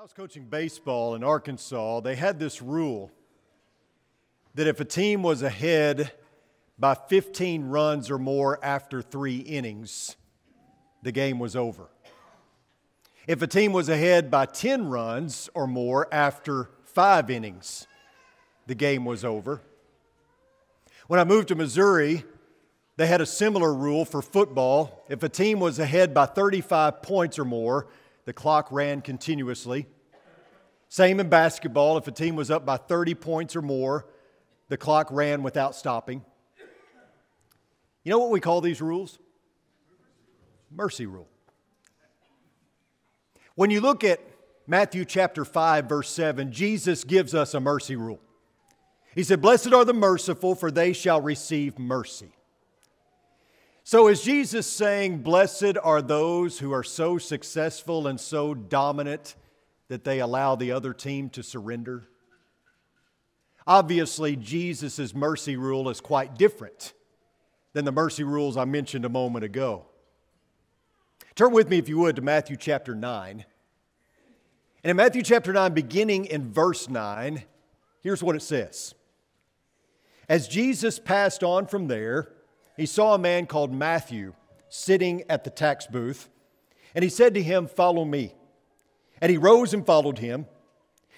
I 0.00 0.02
was 0.02 0.14
coaching 0.14 0.44
baseball 0.44 1.14
in 1.14 1.22
Arkansas, 1.22 2.00
they 2.00 2.16
had 2.16 2.38
this 2.38 2.62
rule 2.62 3.10
that 4.54 4.66
if 4.66 4.80
a 4.80 4.84
team 4.86 5.22
was 5.22 5.42
ahead 5.42 6.10
by 6.78 6.94
15 6.94 7.66
runs 7.66 8.10
or 8.10 8.16
more 8.16 8.58
after 8.64 9.02
three 9.02 9.36
innings, 9.36 10.16
the 11.02 11.12
game 11.12 11.38
was 11.38 11.54
over. 11.54 11.90
If 13.26 13.42
a 13.42 13.46
team 13.46 13.74
was 13.74 13.90
ahead 13.90 14.30
by 14.30 14.46
10 14.46 14.88
runs 14.88 15.50
or 15.52 15.66
more 15.66 16.08
after 16.10 16.70
five 16.84 17.28
innings, 17.28 17.86
the 18.66 18.74
game 18.74 19.04
was 19.04 19.22
over. 19.22 19.60
When 21.08 21.20
I 21.20 21.24
moved 21.24 21.48
to 21.48 21.54
Missouri, 21.54 22.24
they 22.96 23.06
had 23.06 23.20
a 23.20 23.26
similar 23.26 23.74
rule 23.74 24.06
for 24.06 24.22
football. 24.22 25.04
If 25.10 25.22
a 25.22 25.28
team 25.28 25.60
was 25.60 25.78
ahead 25.78 26.14
by 26.14 26.24
35 26.24 27.02
points 27.02 27.38
or 27.38 27.44
more, 27.44 27.86
the 28.24 28.32
clock 28.32 28.68
ran 28.70 29.00
continuously. 29.00 29.86
Same 30.88 31.20
in 31.20 31.28
basketball. 31.28 31.98
If 31.98 32.08
a 32.08 32.12
team 32.12 32.36
was 32.36 32.50
up 32.50 32.66
by 32.66 32.76
30 32.76 33.14
points 33.14 33.54
or 33.54 33.62
more, 33.62 34.06
the 34.68 34.76
clock 34.76 35.08
ran 35.10 35.42
without 35.42 35.74
stopping. 35.74 36.24
You 38.02 38.10
know 38.10 38.18
what 38.18 38.30
we 38.30 38.40
call 38.40 38.60
these 38.60 38.80
rules? 38.80 39.18
Mercy 40.70 41.06
rule. 41.06 41.28
When 43.54 43.70
you 43.70 43.80
look 43.80 44.04
at 44.04 44.20
Matthew 44.66 45.04
chapter 45.04 45.44
5, 45.44 45.88
verse 45.88 46.08
7, 46.10 46.52
Jesus 46.52 47.04
gives 47.04 47.34
us 47.34 47.54
a 47.54 47.60
mercy 47.60 47.96
rule. 47.96 48.20
He 49.14 49.22
said, 49.22 49.42
Blessed 49.42 49.72
are 49.72 49.84
the 49.84 49.92
merciful, 49.92 50.54
for 50.54 50.70
they 50.70 50.92
shall 50.92 51.20
receive 51.20 51.78
mercy. 51.78 52.32
So, 53.82 54.08
is 54.08 54.22
Jesus 54.22 54.66
saying, 54.66 55.22
Blessed 55.22 55.76
are 55.82 56.02
those 56.02 56.58
who 56.58 56.72
are 56.72 56.84
so 56.84 57.18
successful 57.18 58.06
and 58.06 58.20
so 58.20 58.54
dominant 58.54 59.34
that 59.88 60.04
they 60.04 60.20
allow 60.20 60.54
the 60.54 60.72
other 60.72 60.92
team 60.92 61.30
to 61.30 61.42
surrender? 61.42 62.08
Obviously, 63.66 64.36
Jesus' 64.36 65.14
mercy 65.14 65.56
rule 65.56 65.88
is 65.88 66.00
quite 66.00 66.36
different 66.36 66.92
than 67.72 67.84
the 67.84 67.92
mercy 67.92 68.24
rules 68.24 68.56
I 68.56 68.64
mentioned 68.64 69.04
a 69.04 69.10
moment 69.10 69.44
ago. 69.44 69.86
Turn 71.34 71.52
with 71.52 71.68
me, 71.68 71.78
if 71.78 71.88
you 71.88 71.98
would, 71.98 72.16
to 72.16 72.22
Matthew 72.22 72.56
chapter 72.56 72.94
9. 72.94 73.44
And 74.82 74.90
in 74.90 74.96
Matthew 74.96 75.22
chapter 75.22 75.52
9, 75.52 75.72
beginning 75.72 76.26
in 76.26 76.52
verse 76.52 76.88
9, 76.88 77.44
here's 78.02 78.22
what 78.22 78.36
it 78.36 78.42
says 78.42 78.94
As 80.28 80.48
Jesus 80.48 80.98
passed 80.98 81.42
on 81.42 81.66
from 81.66 81.86
there, 81.86 82.32
he 82.76 82.86
saw 82.86 83.14
a 83.14 83.18
man 83.18 83.46
called 83.46 83.72
Matthew 83.72 84.34
sitting 84.68 85.24
at 85.28 85.44
the 85.44 85.50
tax 85.50 85.86
booth, 85.86 86.28
and 86.94 87.02
he 87.02 87.10
said 87.10 87.34
to 87.34 87.42
him, 87.42 87.66
Follow 87.66 88.04
me. 88.04 88.34
And 89.20 89.30
he 89.30 89.36
rose 89.36 89.74
and 89.74 89.84
followed 89.84 90.18
him. 90.18 90.46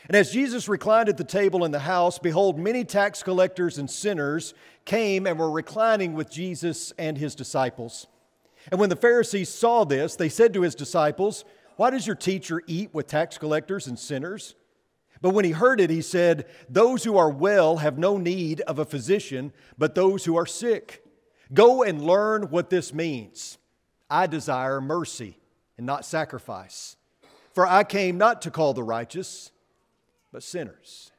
And 0.08 0.16
as 0.16 0.32
Jesus 0.32 0.68
reclined 0.68 1.08
at 1.08 1.16
the 1.16 1.24
table 1.24 1.64
in 1.64 1.70
the 1.70 1.78
house, 1.78 2.18
behold, 2.18 2.58
many 2.58 2.84
tax 2.84 3.22
collectors 3.22 3.78
and 3.78 3.88
sinners 3.88 4.54
came 4.84 5.26
and 5.26 5.38
were 5.38 5.50
reclining 5.50 6.14
with 6.14 6.30
Jesus 6.30 6.92
and 6.98 7.16
his 7.16 7.36
disciples. 7.36 8.08
And 8.70 8.80
when 8.80 8.88
the 8.88 8.96
Pharisees 8.96 9.48
saw 9.48 9.84
this, 9.84 10.16
they 10.16 10.28
said 10.28 10.52
to 10.54 10.62
his 10.62 10.74
disciples, 10.74 11.44
Why 11.76 11.90
does 11.90 12.06
your 12.06 12.16
teacher 12.16 12.62
eat 12.66 12.92
with 12.92 13.06
tax 13.06 13.38
collectors 13.38 13.86
and 13.86 13.98
sinners? 13.98 14.56
But 15.20 15.30
when 15.30 15.44
he 15.44 15.52
heard 15.52 15.80
it, 15.80 15.90
he 15.90 16.02
said, 16.02 16.46
Those 16.68 17.04
who 17.04 17.16
are 17.16 17.30
well 17.30 17.76
have 17.76 17.96
no 17.96 18.16
need 18.16 18.60
of 18.62 18.80
a 18.80 18.84
physician, 18.84 19.52
but 19.78 19.94
those 19.94 20.24
who 20.24 20.36
are 20.36 20.46
sick. 20.46 21.01
Go 21.52 21.82
and 21.82 22.02
learn 22.02 22.44
what 22.44 22.70
this 22.70 22.94
means. 22.94 23.58
I 24.08 24.26
desire 24.26 24.80
mercy 24.80 25.38
and 25.76 25.86
not 25.86 26.04
sacrifice. 26.04 26.96
For 27.52 27.66
I 27.66 27.84
came 27.84 28.16
not 28.16 28.42
to 28.42 28.50
call 28.50 28.72
the 28.72 28.82
righteous, 28.82 29.50
but 30.32 30.42
sinners. 30.42 31.10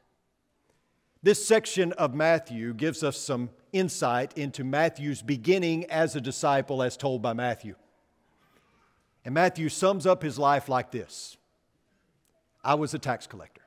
This 1.22 1.46
section 1.46 1.92
of 1.92 2.14
Matthew 2.14 2.74
gives 2.74 3.02
us 3.02 3.16
some 3.16 3.50
insight 3.72 4.36
into 4.36 4.64
Matthew's 4.64 5.22
beginning 5.22 5.86
as 5.86 6.14
a 6.16 6.20
disciple, 6.20 6.82
as 6.82 6.96
told 6.96 7.22
by 7.22 7.32
Matthew. 7.32 7.76
And 9.24 9.32
Matthew 9.32 9.68
sums 9.68 10.06
up 10.06 10.22
his 10.22 10.38
life 10.38 10.68
like 10.68 10.90
this 10.90 11.36
I 12.62 12.74
was 12.74 12.92
a 12.94 12.98
tax 12.98 13.26
collector. 13.26 13.62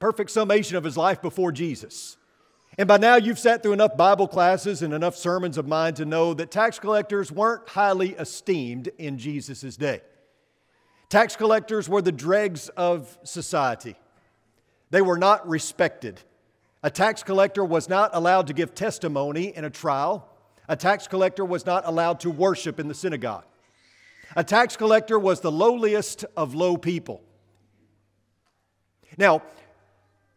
Perfect 0.00 0.30
summation 0.30 0.76
of 0.76 0.84
his 0.84 0.96
life 0.96 1.22
before 1.22 1.50
Jesus. 1.50 2.16
And 2.76 2.88
by 2.88 2.96
now, 2.96 3.16
you've 3.16 3.38
sat 3.38 3.62
through 3.62 3.74
enough 3.74 3.96
Bible 3.96 4.26
classes 4.26 4.82
and 4.82 4.92
enough 4.92 5.14
sermons 5.14 5.58
of 5.58 5.68
mine 5.68 5.94
to 5.94 6.04
know 6.04 6.34
that 6.34 6.50
tax 6.50 6.78
collectors 6.78 7.30
weren't 7.30 7.68
highly 7.68 8.10
esteemed 8.14 8.88
in 8.98 9.16
Jesus' 9.16 9.76
day. 9.76 10.00
Tax 11.08 11.36
collectors 11.36 11.88
were 11.88 12.02
the 12.02 12.10
dregs 12.10 12.68
of 12.70 13.16
society, 13.22 13.96
they 14.90 15.02
were 15.02 15.18
not 15.18 15.48
respected. 15.48 16.20
A 16.82 16.90
tax 16.90 17.22
collector 17.22 17.64
was 17.64 17.88
not 17.88 18.10
allowed 18.12 18.46
to 18.48 18.52
give 18.52 18.74
testimony 18.74 19.56
in 19.56 19.64
a 19.64 19.70
trial. 19.70 20.28
A 20.68 20.76
tax 20.76 21.08
collector 21.08 21.42
was 21.42 21.64
not 21.64 21.86
allowed 21.86 22.20
to 22.20 22.30
worship 22.30 22.78
in 22.78 22.88
the 22.88 22.94
synagogue. 22.94 23.44
A 24.36 24.44
tax 24.44 24.76
collector 24.76 25.18
was 25.18 25.40
the 25.40 25.50
lowliest 25.50 26.26
of 26.36 26.54
low 26.54 26.76
people. 26.76 27.22
Now, 29.16 29.42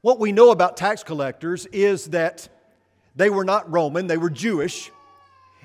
what 0.02 0.20
we 0.20 0.32
know 0.32 0.52
about 0.52 0.78
tax 0.78 1.04
collectors 1.04 1.66
is 1.68 2.08
that 2.08 2.50
they 3.16 3.30
were 3.30 3.44
not 3.44 3.72
Roman, 3.72 4.08
they 4.08 4.18
were 4.18 4.30
Jewish. 4.30 4.92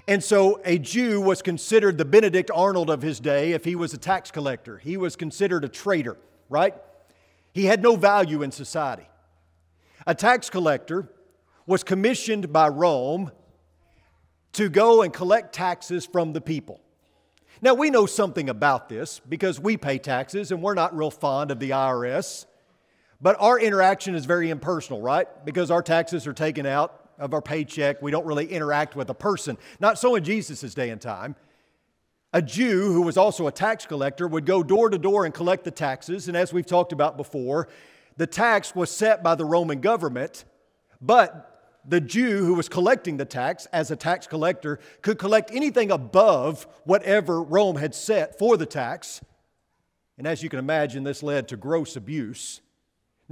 And 0.09 0.23
so 0.23 0.61
a 0.65 0.79
Jew 0.79 1.21
was 1.21 1.43
considered 1.43 1.97
the 1.97 2.05
Benedict 2.05 2.51
Arnold 2.53 2.91
of 2.91 3.03
his 3.03 3.21
day 3.21 3.53
if 3.53 3.65
he 3.65 3.77
was 3.77 3.95
a 3.95 3.99
tax 3.99 4.31
collector. 4.31 4.79
He 4.79 4.97
was 4.97 5.15
considered 5.15 5.65
a 5.65 5.69
traitor, 5.69 6.17
right? 6.49 6.75
He 7.53 7.67
had 7.67 7.83
no 7.83 7.97
value 7.97 8.43
in 8.43 8.51
society. 8.51 9.07
A 10.07 10.15
tax 10.15 10.51
collector 10.51 11.09
was 11.67 11.85
commissioned 11.85 12.53
by 12.53 12.69
Rome 12.69 13.31
to 14.55 14.69
go 14.69 15.03
and 15.03 15.13
collect 15.13 15.55
taxes 15.55 16.05
from 16.05 16.33
the 16.33 16.41
people. 16.41 16.81
Now, 17.61 17.75
we 17.75 17.91
know 17.91 18.07
something 18.07 18.49
about 18.49 18.89
this 18.89 19.21
because 19.21 19.61
we 19.61 19.77
pay 19.77 19.99
taxes 19.99 20.51
and 20.51 20.63
we're 20.63 20.75
not 20.75 20.97
real 20.97 21.13
fond 21.13 21.53
of 21.53 21.61
the 21.61 21.71
IRS. 21.71 22.47
But 23.23 23.37
our 23.39 23.59
interaction 23.59 24.17
is 24.17 24.27
very 24.27 24.51
impersonal, 24.51 25.01
right? 25.01 25.29
Because 25.47 25.71
our 25.71 25.83
taxes 25.83 26.27
are 26.27 26.33
taken 26.33 26.67
out 26.67 27.09
of 27.19 27.33
our 27.33 27.41
paycheck. 27.41 28.03
We 28.03 28.11
don't 28.11 28.27
really 28.27 28.47
interact 28.47 28.97
with 28.97 29.09
a 29.11 29.15
person. 29.15 29.57
Not 29.79 29.97
so 29.97 30.17
in 30.17 30.25
Jesus' 30.25 30.75
day 30.75 30.91
and 30.91 31.01
time. 31.01 31.37
A 32.33 32.43
Jew 32.43 32.93
who 32.93 33.03
was 33.03 33.17
also 33.17 33.47
a 33.47 33.53
tax 33.53 33.87
collector 33.87 34.27
would 34.27 34.45
go 34.45 34.65
door 34.65 34.91
to 34.91 34.99
door 34.99 35.25
and 35.25 35.33
collect 35.33 35.63
the 35.63 35.71
taxes. 35.71 36.27
And 36.27 36.37
as 36.37 36.53
we've 36.53 36.67
talked 36.67 36.93
about 36.93 37.17
before, 37.17 37.69
the 38.17 38.27
tax 38.27 38.75
was 38.75 38.91
set 38.91 39.23
by 39.23 39.37
the 39.37 39.45
Roman 39.45 39.81
government, 39.81 40.45
but 41.01 41.81
the 41.87 42.01
Jew 42.01 42.45
who 42.45 42.55
was 42.55 42.69
collecting 42.69 43.19
the 43.19 43.25
tax 43.25 43.67
as 43.67 43.91
a 43.91 43.97
tax 43.97 44.27
collector 44.27 44.81
could 45.01 45.19
collect 45.19 45.53
anything 45.53 45.93
above 45.93 46.67
whatever 46.85 47.41
Rome 47.41 47.77
had 47.77 47.95
set 47.95 48.37
for 48.39 48.57
the 48.57 48.67
tax. 48.67 49.21
And 50.19 50.27
as 50.27 50.43
you 50.43 50.49
can 50.49 50.59
imagine, 50.59 51.05
this 51.05 51.23
led 51.23 51.47
to 51.49 51.57
gross 51.57 51.95
abuse. 51.95 52.62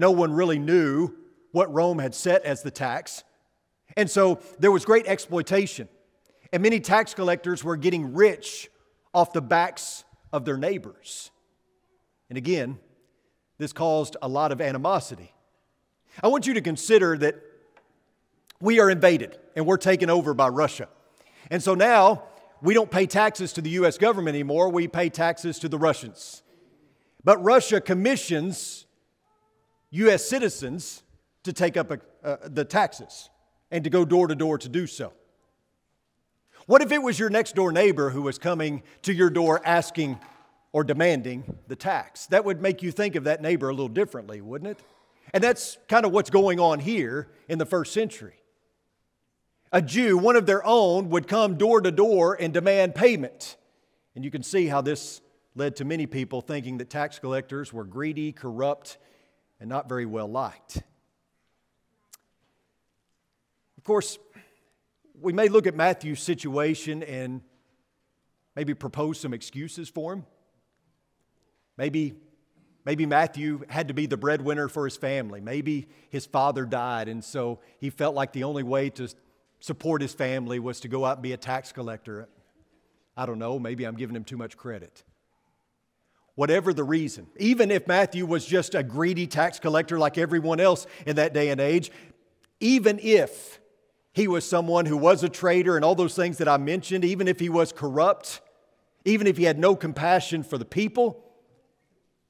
No 0.00 0.12
one 0.12 0.32
really 0.32 0.58
knew 0.58 1.14
what 1.52 1.70
Rome 1.74 1.98
had 1.98 2.14
set 2.14 2.42
as 2.46 2.62
the 2.62 2.70
tax. 2.70 3.22
And 3.98 4.10
so 4.10 4.40
there 4.58 4.72
was 4.72 4.86
great 4.86 5.06
exploitation. 5.06 5.90
And 6.54 6.62
many 6.62 6.80
tax 6.80 7.12
collectors 7.12 7.62
were 7.62 7.76
getting 7.76 8.14
rich 8.14 8.70
off 9.12 9.34
the 9.34 9.42
backs 9.42 10.04
of 10.32 10.46
their 10.46 10.56
neighbors. 10.56 11.30
And 12.30 12.38
again, 12.38 12.78
this 13.58 13.74
caused 13.74 14.16
a 14.22 14.26
lot 14.26 14.52
of 14.52 14.62
animosity. 14.62 15.34
I 16.22 16.28
want 16.28 16.46
you 16.46 16.54
to 16.54 16.62
consider 16.62 17.18
that 17.18 17.34
we 18.58 18.80
are 18.80 18.88
invaded 18.88 19.38
and 19.54 19.66
we're 19.66 19.76
taken 19.76 20.08
over 20.08 20.32
by 20.32 20.48
Russia. 20.48 20.88
And 21.50 21.62
so 21.62 21.74
now 21.74 22.22
we 22.62 22.72
don't 22.72 22.90
pay 22.90 23.04
taxes 23.04 23.52
to 23.52 23.60
the 23.60 23.70
US 23.70 23.98
government 23.98 24.34
anymore, 24.34 24.70
we 24.70 24.88
pay 24.88 25.10
taxes 25.10 25.58
to 25.58 25.68
the 25.68 25.78
Russians. 25.78 26.42
But 27.22 27.44
Russia 27.44 27.82
commissions 27.82 28.86
US 29.90 30.24
citizens 30.24 31.02
to 31.44 31.52
take 31.52 31.76
up 31.76 31.90
a, 31.90 32.00
uh, 32.22 32.36
the 32.44 32.64
taxes 32.64 33.30
and 33.70 33.84
to 33.84 33.90
go 33.90 34.04
door 34.04 34.28
to 34.28 34.34
door 34.34 34.58
to 34.58 34.68
do 34.68 34.86
so. 34.86 35.12
What 36.66 36.82
if 36.82 36.92
it 36.92 37.02
was 37.02 37.18
your 37.18 37.30
next 37.30 37.54
door 37.54 37.72
neighbor 37.72 38.10
who 38.10 38.22
was 38.22 38.38
coming 38.38 38.82
to 39.02 39.12
your 39.12 39.30
door 39.30 39.60
asking 39.64 40.20
or 40.72 40.84
demanding 40.84 41.56
the 41.66 41.76
tax? 41.76 42.26
That 42.26 42.44
would 42.44 42.60
make 42.60 42.82
you 42.82 42.92
think 42.92 43.16
of 43.16 43.24
that 43.24 43.42
neighbor 43.42 43.68
a 43.68 43.72
little 43.72 43.88
differently, 43.88 44.40
wouldn't 44.40 44.70
it? 44.70 44.78
And 45.32 45.42
that's 45.42 45.78
kind 45.88 46.04
of 46.04 46.12
what's 46.12 46.30
going 46.30 46.60
on 46.60 46.80
here 46.80 47.28
in 47.48 47.58
the 47.58 47.66
first 47.66 47.92
century. 47.92 48.34
A 49.72 49.80
Jew, 49.80 50.18
one 50.18 50.36
of 50.36 50.46
their 50.46 50.64
own, 50.66 51.10
would 51.10 51.28
come 51.28 51.56
door 51.56 51.80
to 51.80 51.90
door 51.90 52.36
and 52.38 52.52
demand 52.52 52.94
payment. 52.94 53.56
And 54.14 54.24
you 54.24 54.30
can 54.30 54.42
see 54.42 54.66
how 54.66 54.80
this 54.80 55.20
led 55.54 55.76
to 55.76 55.84
many 55.84 56.06
people 56.06 56.40
thinking 56.40 56.78
that 56.78 56.90
tax 56.90 57.18
collectors 57.18 57.72
were 57.72 57.84
greedy, 57.84 58.32
corrupt, 58.32 58.98
and 59.60 59.68
not 59.68 59.88
very 59.88 60.06
well 60.06 60.28
liked. 60.28 60.78
Of 63.78 63.84
course, 63.84 64.18
we 65.20 65.32
may 65.32 65.48
look 65.48 65.66
at 65.66 65.74
Matthew's 65.74 66.20
situation 66.20 67.02
and 67.02 67.42
maybe 68.56 68.74
propose 68.74 69.20
some 69.20 69.32
excuses 69.32 69.88
for 69.88 70.14
him. 70.14 70.26
Maybe 71.76 72.14
Maybe 72.84 73.04
Matthew 73.04 73.62
had 73.68 73.88
to 73.88 73.94
be 73.94 74.06
the 74.06 74.16
breadwinner 74.16 74.68
for 74.68 74.86
his 74.86 74.96
family. 74.96 75.40
Maybe 75.40 75.88
his 76.08 76.24
father 76.26 76.64
died, 76.64 77.08
and 77.08 77.22
so 77.22 77.60
he 77.78 77.90
felt 77.90 78.14
like 78.14 78.32
the 78.32 78.44
only 78.44 78.62
way 78.62 78.90
to 78.90 79.08
support 79.60 80.00
his 80.00 80.14
family 80.14 80.58
was 80.58 80.80
to 80.80 80.88
go 80.88 81.04
out 81.04 81.18
and 81.18 81.22
be 81.22 81.32
a 81.32 81.36
tax 81.36 81.72
collector. 81.72 82.28
I 83.16 83.26
don't 83.26 83.38
know, 83.38 83.58
maybe 83.58 83.84
I'm 83.84 83.96
giving 83.96 84.16
him 84.16 84.24
too 84.24 84.38
much 84.38 84.56
credit. 84.56 85.04
Whatever 86.40 86.72
the 86.72 86.84
reason, 86.84 87.26
even 87.36 87.70
if 87.70 87.86
Matthew 87.86 88.24
was 88.24 88.46
just 88.46 88.74
a 88.74 88.82
greedy 88.82 89.26
tax 89.26 89.58
collector 89.58 89.98
like 89.98 90.16
everyone 90.16 90.58
else 90.58 90.86
in 91.04 91.16
that 91.16 91.34
day 91.34 91.50
and 91.50 91.60
age, 91.60 91.90
even 92.60 92.98
if 93.02 93.60
he 94.14 94.26
was 94.26 94.48
someone 94.48 94.86
who 94.86 94.96
was 94.96 95.22
a 95.22 95.28
traitor 95.28 95.76
and 95.76 95.84
all 95.84 95.94
those 95.94 96.16
things 96.16 96.38
that 96.38 96.48
I 96.48 96.56
mentioned, 96.56 97.04
even 97.04 97.28
if 97.28 97.38
he 97.40 97.50
was 97.50 97.72
corrupt, 97.72 98.40
even 99.04 99.26
if 99.26 99.36
he 99.36 99.44
had 99.44 99.58
no 99.58 99.76
compassion 99.76 100.42
for 100.42 100.56
the 100.56 100.64
people, 100.64 101.22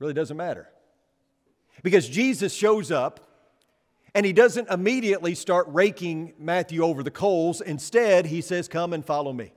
really 0.00 0.12
doesn't 0.12 0.36
matter. 0.36 0.68
Because 1.84 2.08
Jesus 2.08 2.52
shows 2.52 2.90
up 2.90 3.20
and 4.12 4.26
he 4.26 4.32
doesn't 4.32 4.68
immediately 4.70 5.36
start 5.36 5.66
raking 5.68 6.32
Matthew 6.36 6.82
over 6.82 7.04
the 7.04 7.12
coals. 7.12 7.60
Instead, 7.60 8.26
he 8.26 8.40
says, 8.40 8.66
Come 8.66 8.92
and 8.92 9.06
follow 9.06 9.32
me. 9.32 9.52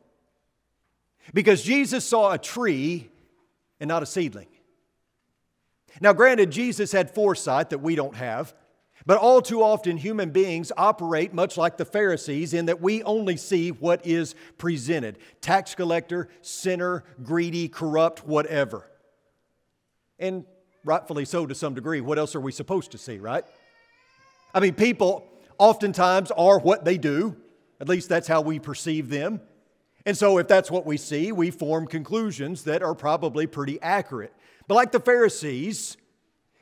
Because 1.34 1.64
Jesus 1.64 2.06
saw 2.06 2.34
a 2.34 2.38
tree 2.38 3.10
and 3.84 3.90
not 3.90 4.02
a 4.02 4.06
seedling. 4.06 4.48
Now, 6.00 6.14
granted, 6.14 6.52
Jesus 6.52 6.94
had 6.94 7.14
foresight 7.14 7.70
that 7.72 7.80
we 7.80 7.96
don't 7.96 8.16
have, 8.16 8.56
but 9.06 9.18
all 9.18 9.42
too 9.42 9.62
often 9.62 9.98
human 9.98 10.30
beings 10.30 10.72
operate 10.78 11.34
much 11.34 11.58
like 11.58 11.76
the 11.76 11.84
Pharisees 11.84 12.54
in 12.54 12.68
that 12.68 12.80
we 12.80 13.04
only 13.04 13.36
see 13.36 13.72
what 13.72 14.08
is 14.08 14.36
presented 14.58 15.20
tax 15.42 15.76
collector, 15.76 16.30
sinner, 16.42 17.04
greedy, 17.24 17.68
corrupt, 17.68 18.26
whatever. 18.26 18.90
And 20.18 20.46
rightfully 20.86 21.26
so 21.26 21.46
to 21.46 21.54
some 21.54 21.74
degree. 21.74 22.00
What 22.00 22.18
else 22.18 22.36
are 22.36 22.42
we 22.42 22.54
supposed 22.54 22.92
to 22.92 22.98
see, 22.98 23.18
right? 23.18 23.44
I 24.54 24.62
mean, 24.62 24.76
people 24.76 25.28
oftentimes 25.58 26.32
are 26.32 26.58
what 26.58 26.86
they 26.86 26.98
do, 26.98 27.36
at 27.82 27.90
least 27.90 28.08
that's 28.08 28.30
how 28.30 28.40
we 28.40 28.60
perceive 28.60 29.10
them. 29.10 29.42
And 30.06 30.18
so, 30.18 30.38
if 30.38 30.48
that's 30.48 30.70
what 30.70 30.86
we 30.86 30.98
see, 30.98 31.32
we 31.32 31.50
form 31.50 31.88
conclusions 31.88 32.64
that 32.66 32.84
are 32.84 32.94
probably 32.94 33.48
pretty 33.48 33.82
accurate. 33.82 34.34
But 34.68 34.76
like 34.76 34.92
the 34.92 35.00
Pharisees, 35.00 35.96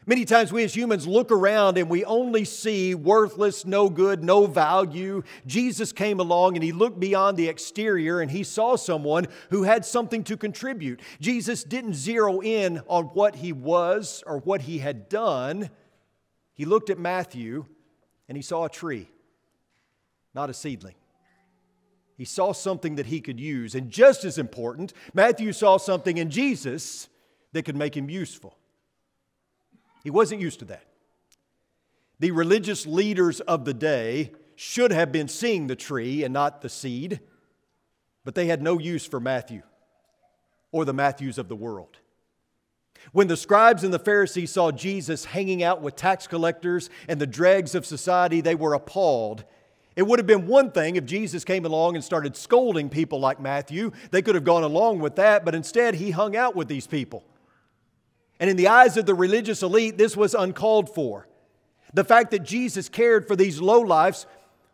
many 0.06 0.26
times 0.26 0.52
we 0.52 0.64
as 0.64 0.76
humans 0.76 1.08
look 1.08 1.32
around 1.32 1.80
and 1.80 1.90
we 1.90 2.06
only 2.06 2.46
see 2.46 2.94
worthless, 2.94 3.66
no 3.66 3.90
good, 3.90 4.24
no 4.24 4.46
value. 4.46 5.24
Jesus 5.48 5.92
came 5.92 6.20
along 6.20 6.56
and 6.56 6.64
he 6.64 6.72
looked 6.72 7.00
beyond 7.00 7.36
the 7.36 7.48
exterior 7.48 8.22
and 8.22 8.30
he 8.30 8.44
saw 8.44 8.76
someone 8.76 9.26
who 9.50 9.64
had 9.64 9.86
something 9.86 10.24
to 10.26 10.38
contribute. 10.38 11.02
Jesus 11.20 11.64
didn't 11.64 11.96
zero 11.96 12.42
in 12.42 12.82
on 12.88 13.06
what 13.06 13.38
he 13.38 13.54
was 13.54 14.24
or 14.28 14.38
what 14.38 14.62
he 14.62 14.78
had 14.78 15.10
done. 15.10 15.72
He 16.54 16.66
looked 16.66 16.92
at 16.92 17.00
Matthew 17.00 17.66
and 18.28 18.38
he 18.38 18.44
saw 18.44 18.66
a 18.66 18.70
tree, 18.70 19.10
not 20.36 20.52
a 20.52 20.54
seedling. 20.54 20.96
He 22.18 22.26
saw 22.26 22.52
something 22.52 22.96
that 22.96 23.08
he 23.08 23.22
could 23.22 23.40
use. 23.40 23.76
And 23.76 23.90
just 23.90 24.24
as 24.24 24.38
important, 24.38 24.94
Matthew 25.14 25.54
saw 25.54 25.78
something 25.78 26.18
in 26.18 26.30
Jesus 26.30 27.08
that 27.54 27.64
could 27.64 27.76
make 27.76 27.96
him 27.96 28.10
useful. 28.10 28.58
He 30.04 30.10
wasn't 30.10 30.42
used 30.42 30.60
to 30.60 30.66
that. 30.66 30.86
The 32.20 32.32
religious 32.32 32.86
leaders 32.86 33.40
of 33.42 33.66
the 33.66 33.74
day 33.74 34.32
should 34.56 34.92
have 34.92 35.12
been 35.12 35.28
seeing 35.28 35.68
the 35.68 35.76
tree 35.76 36.24
and 36.24 36.34
not 36.34 36.62
the 36.62 36.70
seed, 36.70 37.20
but 38.24 38.36
they 38.36 38.46
had 38.46 38.62
no 38.62 38.78
use 38.78 39.06
for 39.06 39.20
Matthew 39.20 39.64
or 40.72 40.86
the 40.86 40.94
Matthews 40.94 41.38
of 41.38 41.48
the 41.48 41.56
world. 41.56 41.98
When 43.12 43.28
the 43.28 43.38
scribes 43.38 43.84
and 43.84 43.94
the 43.94 44.00
Pharisees 44.00 44.52
saw 44.52 44.72
Jesus 44.72 45.26
hanging 45.26 45.64
out 45.64 45.82
with 45.82 45.96
tax 45.96 46.28
collectors 46.28 46.90
and 47.08 47.20
the 47.20 47.26
dregs 47.26 47.74
of 47.74 47.86
society, 47.86 48.42
they 48.42 48.56
were 48.56 48.76
appalled. 48.76 49.44
It 50.02 50.08
would 50.08 50.18
have 50.18 50.26
been 50.26 50.48
one 50.48 50.72
thing 50.72 50.96
if 50.96 51.06
Jesus 51.06 51.44
came 51.44 51.64
along 51.64 51.94
and 51.94 52.04
started 52.04 52.36
scolding 52.36 52.90
people 52.90 53.20
like 53.20 53.40
Matthew. 53.40 53.92
They 54.10 54.24
could 54.24 54.34
have 54.34 54.44
gone 54.44 54.64
along 54.64 54.98
with 54.98 55.18
that, 55.18 55.46
but 55.46 55.54
instead 55.54 55.94
he 55.94 56.10
hung 56.10 56.36
out 56.36 56.56
with 56.56 56.68
these 56.68 56.88
people. 56.88 57.24
And 58.40 58.50
in 58.50 58.58
the 58.58 58.68
eyes 58.68 58.98
of 58.98 59.06
the 59.06 59.14
religious 59.14 59.62
elite, 59.62 60.00
this 60.00 60.18
was 60.18 60.34
uncalled 60.34 60.92
for. 60.92 61.28
The 61.94 62.04
fact 62.04 62.32
that 62.32 62.40
Jesus 62.40 62.90
cared 62.90 63.28
for 63.28 63.36
these 63.36 63.60
lowlifes 63.60 64.26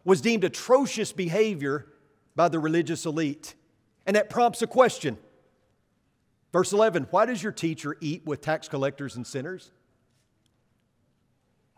was 0.05 0.21
deemed 0.21 0.45
atrocious 0.45 1.11
behavior 1.11 1.87
by 2.33 2.47
the 2.47 2.59
religious 2.59 3.05
elite. 3.05 3.53
And 4.05 4.15
that 4.15 4.29
prompts 4.29 4.61
a 4.61 4.67
question 4.67 5.17
Verse 6.53 6.71
11 6.71 7.07
Why 7.11 7.25
does 7.25 7.43
your 7.43 7.51
teacher 7.51 7.97
eat 7.99 8.25
with 8.25 8.39
tax 8.39 8.69
collectors 8.69 9.17
and 9.17 9.27
sinners? 9.27 9.71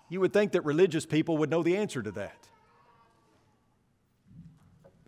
You 0.08 0.20
would 0.20 0.34
think 0.34 0.52
that 0.52 0.64
religious 0.66 1.08
people 1.08 1.40
would 1.40 1.50
know 1.50 1.64
the 1.64 1.78
answer 1.78 2.04
to 2.04 2.12
that. 2.12 2.50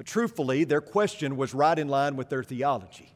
But 0.01 0.07
truthfully, 0.07 0.63
their 0.63 0.81
question 0.81 1.38
was 1.38 1.53
right 1.53 1.77
in 1.77 1.88
line 1.88 2.15
with 2.15 2.27
their 2.27 2.42
theology. 2.44 3.13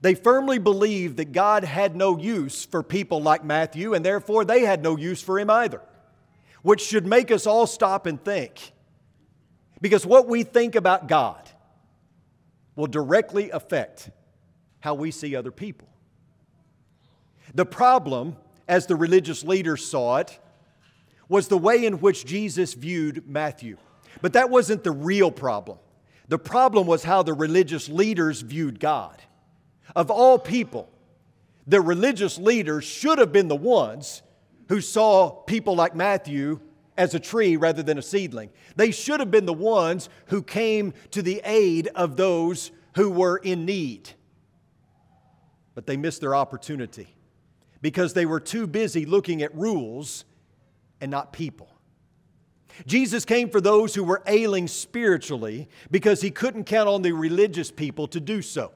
They 0.00 0.16
firmly 0.16 0.58
believed 0.58 1.18
that 1.18 1.30
God 1.30 1.62
had 1.62 1.94
no 1.94 2.18
use 2.18 2.64
for 2.64 2.82
people 2.82 3.22
like 3.22 3.44
Matthew, 3.44 3.94
and 3.94 4.04
therefore 4.04 4.44
they 4.44 4.62
had 4.62 4.82
no 4.82 4.96
use 4.96 5.22
for 5.22 5.38
him 5.38 5.48
either, 5.48 5.80
which 6.62 6.80
should 6.80 7.06
make 7.06 7.30
us 7.30 7.46
all 7.46 7.68
stop 7.68 8.06
and 8.06 8.20
think. 8.24 8.72
Because 9.80 10.04
what 10.04 10.26
we 10.26 10.42
think 10.42 10.74
about 10.74 11.06
God 11.06 11.48
will 12.74 12.88
directly 12.88 13.50
affect 13.50 14.10
how 14.80 14.94
we 14.94 15.12
see 15.12 15.36
other 15.36 15.52
people. 15.52 15.86
The 17.54 17.64
problem, 17.64 18.34
as 18.66 18.86
the 18.88 18.96
religious 18.96 19.44
leaders 19.44 19.86
saw 19.86 20.16
it, 20.16 20.36
was 21.28 21.46
the 21.46 21.56
way 21.56 21.86
in 21.86 22.00
which 22.00 22.26
Jesus 22.26 22.74
viewed 22.74 23.28
Matthew. 23.28 23.76
But 24.20 24.32
that 24.32 24.50
wasn't 24.50 24.84
the 24.84 24.92
real 24.92 25.30
problem. 25.30 25.78
The 26.28 26.38
problem 26.38 26.86
was 26.86 27.04
how 27.04 27.22
the 27.22 27.34
religious 27.34 27.88
leaders 27.88 28.42
viewed 28.42 28.80
God. 28.80 29.22
Of 29.96 30.10
all 30.10 30.38
people, 30.38 30.88
the 31.66 31.80
religious 31.80 32.38
leaders 32.38 32.84
should 32.84 33.18
have 33.18 33.32
been 33.32 33.48
the 33.48 33.56
ones 33.56 34.22
who 34.68 34.80
saw 34.80 35.30
people 35.30 35.74
like 35.74 35.94
Matthew 35.94 36.60
as 36.96 37.14
a 37.14 37.20
tree 37.20 37.56
rather 37.56 37.82
than 37.82 37.96
a 37.96 38.02
seedling. 38.02 38.50
They 38.76 38.90
should 38.90 39.20
have 39.20 39.30
been 39.30 39.46
the 39.46 39.52
ones 39.52 40.08
who 40.26 40.42
came 40.42 40.92
to 41.12 41.22
the 41.22 41.40
aid 41.44 41.88
of 41.94 42.16
those 42.16 42.70
who 42.94 43.10
were 43.10 43.38
in 43.38 43.64
need 43.64 44.10
but 45.78 45.86
they 45.86 45.96
missed 45.96 46.20
their 46.20 46.34
opportunity 46.34 47.06
because 47.80 48.12
they 48.12 48.26
were 48.26 48.40
too 48.40 48.66
busy 48.66 49.06
looking 49.06 49.42
at 49.42 49.54
rules 49.54 50.24
and 51.00 51.08
not 51.08 51.32
people. 51.32 51.70
Jesus 52.86 53.24
came 53.24 53.50
for 53.50 53.60
those 53.60 53.94
who 53.94 54.04
were 54.04 54.22
ailing 54.26 54.68
spiritually 54.68 55.68
because 55.90 56.20
he 56.20 56.30
couldn't 56.30 56.64
count 56.64 56.88
on 56.88 57.02
the 57.02 57.12
religious 57.12 57.70
people 57.70 58.06
to 58.08 58.20
do 58.20 58.42
so. 58.42 58.72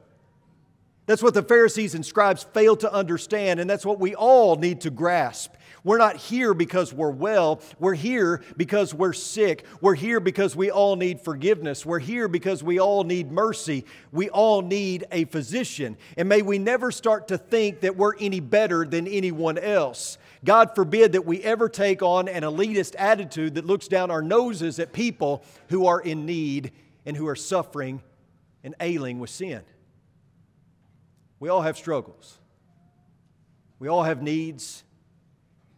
That's 1.06 1.22
what 1.22 1.34
the 1.34 1.42
Pharisees 1.42 1.94
and 1.94 2.06
scribes 2.06 2.44
failed 2.44 2.80
to 2.80 2.92
understand, 2.92 3.58
and 3.58 3.68
that's 3.68 3.84
what 3.84 3.98
we 3.98 4.14
all 4.14 4.56
need 4.56 4.82
to 4.82 4.90
grasp. 4.90 5.52
We're 5.84 5.98
not 5.98 6.16
here 6.16 6.54
because 6.54 6.92
we're 6.94 7.10
well. 7.10 7.60
We're 7.80 7.94
here 7.94 8.40
because 8.56 8.94
we're 8.94 9.12
sick. 9.12 9.64
We're 9.80 9.96
here 9.96 10.20
because 10.20 10.54
we 10.54 10.70
all 10.70 10.94
need 10.94 11.20
forgiveness. 11.20 11.84
We're 11.84 11.98
here 11.98 12.28
because 12.28 12.62
we 12.62 12.78
all 12.78 13.02
need 13.02 13.32
mercy. 13.32 13.84
We 14.12 14.30
all 14.30 14.62
need 14.62 15.06
a 15.10 15.24
physician. 15.24 15.96
And 16.16 16.28
may 16.28 16.42
we 16.42 16.58
never 16.58 16.92
start 16.92 17.28
to 17.28 17.38
think 17.38 17.80
that 17.80 17.96
we're 17.96 18.16
any 18.18 18.38
better 18.38 18.84
than 18.84 19.08
anyone 19.08 19.58
else. 19.58 20.18
God 20.44 20.74
forbid 20.74 21.12
that 21.12 21.24
we 21.24 21.40
ever 21.42 21.68
take 21.68 22.02
on 22.02 22.28
an 22.28 22.42
elitist 22.42 22.94
attitude 22.98 23.54
that 23.54 23.64
looks 23.64 23.86
down 23.86 24.10
our 24.10 24.22
noses 24.22 24.78
at 24.78 24.92
people 24.92 25.44
who 25.68 25.86
are 25.86 26.00
in 26.00 26.26
need 26.26 26.72
and 27.06 27.16
who 27.16 27.28
are 27.28 27.36
suffering 27.36 28.02
and 28.64 28.74
ailing 28.80 29.20
with 29.20 29.30
sin. 29.30 29.62
We 31.38 31.48
all 31.48 31.62
have 31.62 31.76
struggles. 31.76 32.38
We 33.78 33.88
all 33.88 34.02
have 34.02 34.22
needs. 34.22 34.84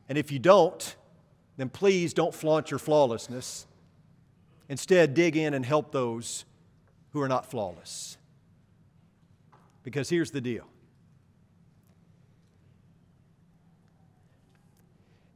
And 0.08 0.16
if 0.18 0.30
you 0.32 0.38
don't, 0.38 0.96
then 1.56 1.68
please 1.68 2.14
don't 2.14 2.34
flaunt 2.34 2.70
your 2.70 2.78
flawlessness. 2.78 3.66
Instead, 4.68 5.14
dig 5.14 5.36
in 5.36 5.54
and 5.54 5.64
help 5.64 5.92
those 5.92 6.44
who 7.10 7.20
are 7.20 7.28
not 7.28 7.50
flawless. 7.50 8.16
Because 9.82 10.08
here's 10.08 10.30
the 10.30 10.40
deal 10.40 10.66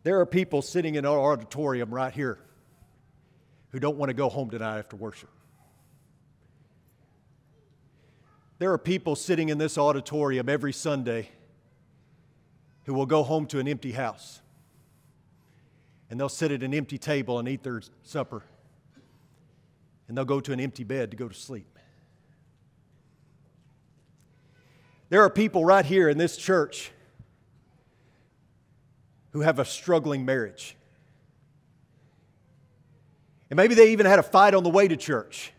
there 0.08 0.20
are 0.20 0.24
people 0.24 0.62
sitting 0.62 0.94
in 0.94 1.04
our 1.04 1.18
auditorium 1.18 1.92
right 1.92 2.14
here 2.14 2.38
who 3.72 3.78
don't 3.78 3.98
want 3.98 4.08
to 4.08 4.14
go 4.14 4.30
home 4.30 4.48
tonight 4.48 4.78
after 4.78 4.96
worship. 4.96 5.28
There 8.58 8.72
are 8.72 8.78
people 8.78 9.14
sitting 9.16 9.50
in 9.50 9.58
this 9.58 9.76
auditorium 9.76 10.48
every 10.48 10.72
Sunday 10.72 11.28
who 12.84 12.94
will 12.94 13.04
go 13.04 13.22
home 13.22 13.44
to 13.48 13.58
an 13.58 13.68
empty 13.68 13.92
house. 13.92 14.40
And 16.08 16.18
they'll 16.18 16.30
sit 16.30 16.52
at 16.52 16.62
an 16.62 16.72
empty 16.72 16.96
table 16.96 17.38
and 17.38 17.46
eat 17.46 17.62
their 17.62 17.82
supper. 18.02 18.44
And 20.08 20.16
they'll 20.16 20.24
go 20.24 20.40
to 20.40 20.54
an 20.54 20.60
empty 20.60 20.84
bed 20.84 21.10
to 21.10 21.18
go 21.18 21.28
to 21.28 21.34
sleep. 21.34 21.78
There 25.10 25.22
are 25.22 25.28
people 25.28 25.66
right 25.66 25.84
here 25.84 26.08
in 26.08 26.16
this 26.16 26.38
church 26.38 26.92
who 29.32 29.40
have 29.40 29.58
a 29.58 29.64
struggling 29.64 30.24
marriage. 30.24 30.76
And 33.50 33.56
maybe 33.56 33.74
they 33.74 33.92
even 33.92 34.06
had 34.06 34.18
a 34.18 34.22
fight 34.22 34.54
on 34.54 34.62
the 34.62 34.70
way 34.70 34.88
to 34.88 34.96
church. 34.96 35.52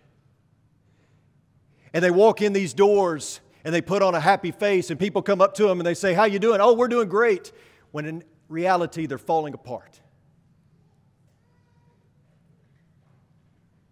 And 1.94 2.04
they 2.04 2.12
walk 2.12 2.42
in 2.42 2.54
these 2.54 2.74
doors 2.74 3.40
and 3.64 3.74
they 3.74 3.82
put 3.82 4.02
on 4.02 4.16
a 4.16 4.20
happy 4.20 4.52
face 4.52 4.90
and 4.90 5.00
people 5.00 5.22
come 5.22 5.42
up 5.42 5.56
to 5.56 5.64
them 5.64 5.80
and 5.80 5.88
they 5.88 5.96
say, 5.96 6.14
"How 6.14 6.26
you 6.26 6.40
doing?" 6.40 6.62
"Oh, 6.62 6.74
we're 6.74 6.88
doing 6.88 7.10
great." 7.10 7.52
When 7.92 8.06
in 8.06 8.24
reality 8.48 9.06
they're 9.06 9.18
falling 9.18 9.54
apart. 9.54 10.00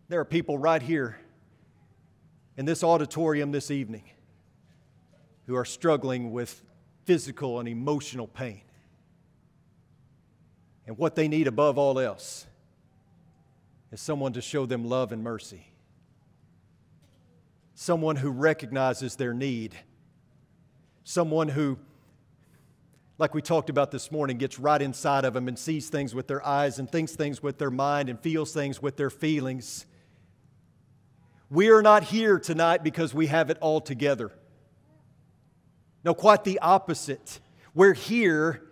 There 0.10 0.20
are 0.20 0.26
people 0.26 0.58
right 0.58 0.82
here 0.82 1.20
in 2.56 2.66
this 2.66 2.84
auditorium 2.84 3.52
this 3.52 3.72
evening 3.72 4.04
who 5.48 5.56
are 5.56 5.66
struggling 5.66 6.32
with 6.32 6.64
physical 7.06 7.60
and 7.60 7.68
emotional 7.68 8.28
pain. 8.28 8.62
And 10.88 10.98
what 10.98 11.16
they 11.16 11.28
need 11.28 11.48
above 11.48 11.78
all 11.78 12.00
else 12.00 12.48
is 13.92 14.02
someone 14.02 14.34
to 14.34 14.42
show 14.42 14.66
them 14.66 14.86
love 14.86 15.12
and 15.12 15.24
mercy. 15.24 15.68
Someone 17.76 18.16
who 18.16 18.32
recognizes 18.32 19.16
their 19.16 19.34
need. 19.34 19.76
Someone 21.04 21.50
who, 21.50 21.78
like 23.18 23.36
we 23.36 23.42
talked 23.42 23.70
about 23.70 23.92
this 23.92 24.12
morning, 24.12 24.38
gets 24.38 24.58
right 24.58 24.82
inside 24.82 25.26
of 25.26 25.34
them 25.34 25.48
and 25.48 25.60
sees 25.60 25.90
things 25.90 26.16
with 26.16 26.28
their 26.28 26.46
eyes 26.46 26.80
and 26.80 26.90
thinks 26.90 27.16
things 27.16 27.44
with 27.44 27.60
their 27.60 27.70
mind 27.70 28.10
and 28.10 28.20
feels 28.20 28.52
things 28.52 28.82
with 28.82 28.98
their 28.98 29.10
feelings 29.12 29.86
we 31.50 31.70
are 31.70 31.82
not 31.82 32.04
here 32.04 32.40
tonight 32.40 32.84
because 32.84 33.14
we 33.14 33.28
have 33.28 33.50
it 33.50 33.58
all 33.62 33.80
together. 33.80 34.32
No, 36.04 36.14
quite 36.14 36.44
the 36.44 36.60
opposite. 36.60 37.40
We're 37.74 37.94
here 37.94 38.64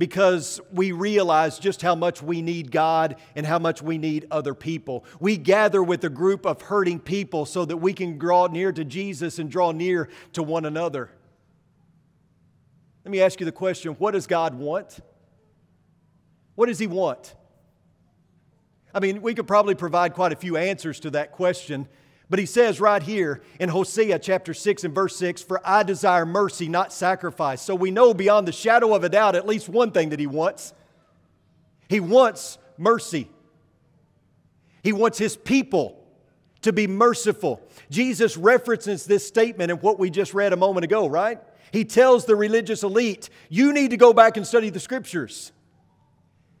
because 0.00 0.62
we 0.72 0.92
realize 0.92 1.58
just 1.58 1.82
how 1.82 1.94
much 1.94 2.22
we 2.22 2.40
need 2.40 2.70
God 2.70 3.16
and 3.36 3.44
how 3.44 3.58
much 3.58 3.82
we 3.82 3.98
need 3.98 4.26
other 4.30 4.54
people. 4.54 5.04
We 5.20 5.36
gather 5.36 5.82
with 5.82 6.02
a 6.04 6.08
group 6.08 6.46
of 6.46 6.62
hurting 6.62 7.00
people 7.00 7.44
so 7.44 7.66
that 7.66 7.76
we 7.76 7.92
can 7.92 8.16
draw 8.16 8.46
near 8.46 8.72
to 8.72 8.82
Jesus 8.82 9.38
and 9.38 9.50
draw 9.50 9.72
near 9.72 10.08
to 10.32 10.42
one 10.42 10.64
another. 10.64 11.10
Let 13.04 13.12
me 13.12 13.20
ask 13.20 13.40
you 13.40 13.44
the 13.44 13.52
question 13.52 13.92
what 13.96 14.12
does 14.12 14.26
God 14.26 14.54
want? 14.54 15.00
What 16.54 16.68
does 16.68 16.78
He 16.78 16.86
want? 16.86 17.34
I 18.94 19.00
mean, 19.00 19.20
we 19.20 19.34
could 19.34 19.46
probably 19.46 19.74
provide 19.74 20.14
quite 20.14 20.32
a 20.32 20.36
few 20.36 20.56
answers 20.56 21.00
to 21.00 21.10
that 21.10 21.32
question, 21.32 21.86
but 22.30 22.38
he 22.38 22.46
says 22.46 22.80
right 22.80 23.02
here 23.02 23.42
in 23.58 23.68
Hosea 23.68 24.20
chapter 24.20 24.54
6 24.54 24.84
and 24.84 24.94
verse 24.94 25.16
6, 25.16 25.42
For 25.42 25.60
I 25.64 25.82
desire 25.82 26.24
mercy, 26.24 26.68
not 26.68 26.92
sacrifice. 26.92 27.60
So 27.60 27.74
we 27.74 27.90
know 27.90 28.14
beyond 28.14 28.46
the 28.46 28.52
shadow 28.52 28.94
of 28.94 29.02
a 29.02 29.08
doubt 29.08 29.34
at 29.34 29.48
least 29.48 29.68
one 29.68 29.90
thing 29.90 30.10
that 30.10 30.20
he 30.20 30.28
wants. 30.28 30.72
He 31.88 31.98
wants 31.98 32.56
mercy. 32.78 33.28
He 34.84 34.92
wants 34.92 35.18
his 35.18 35.36
people 35.36 35.96
to 36.62 36.72
be 36.72 36.86
merciful. 36.86 37.60
Jesus 37.90 38.36
references 38.36 39.04
this 39.06 39.26
statement 39.26 39.72
in 39.72 39.78
what 39.78 39.98
we 39.98 40.08
just 40.08 40.32
read 40.32 40.52
a 40.52 40.56
moment 40.56 40.84
ago, 40.84 41.08
right? 41.08 41.40
He 41.72 41.84
tells 41.84 42.26
the 42.26 42.36
religious 42.36 42.84
elite, 42.84 43.28
You 43.48 43.72
need 43.72 43.90
to 43.90 43.96
go 43.96 44.12
back 44.12 44.36
and 44.36 44.46
study 44.46 44.70
the 44.70 44.78
scriptures. 44.78 45.50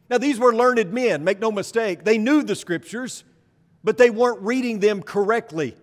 Now, 0.08 0.18
these 0.18 0.40
were 0.40 0.52
learned 0.52 0.92
men, 0.92 1.22
make 1.22 1.38
no 1.38 1.52
mistake. 1.52 2.02
They 2.02 2.18
knew 2.18 2.42
the 2.42 2.56
scriptures 2.56 3.22
but 3.82 3.98
they 3.98 4.10
weren't 4.10 4.40
reading 4.42 4.80
them 4.80 5.02
correctly. 5.02 5.76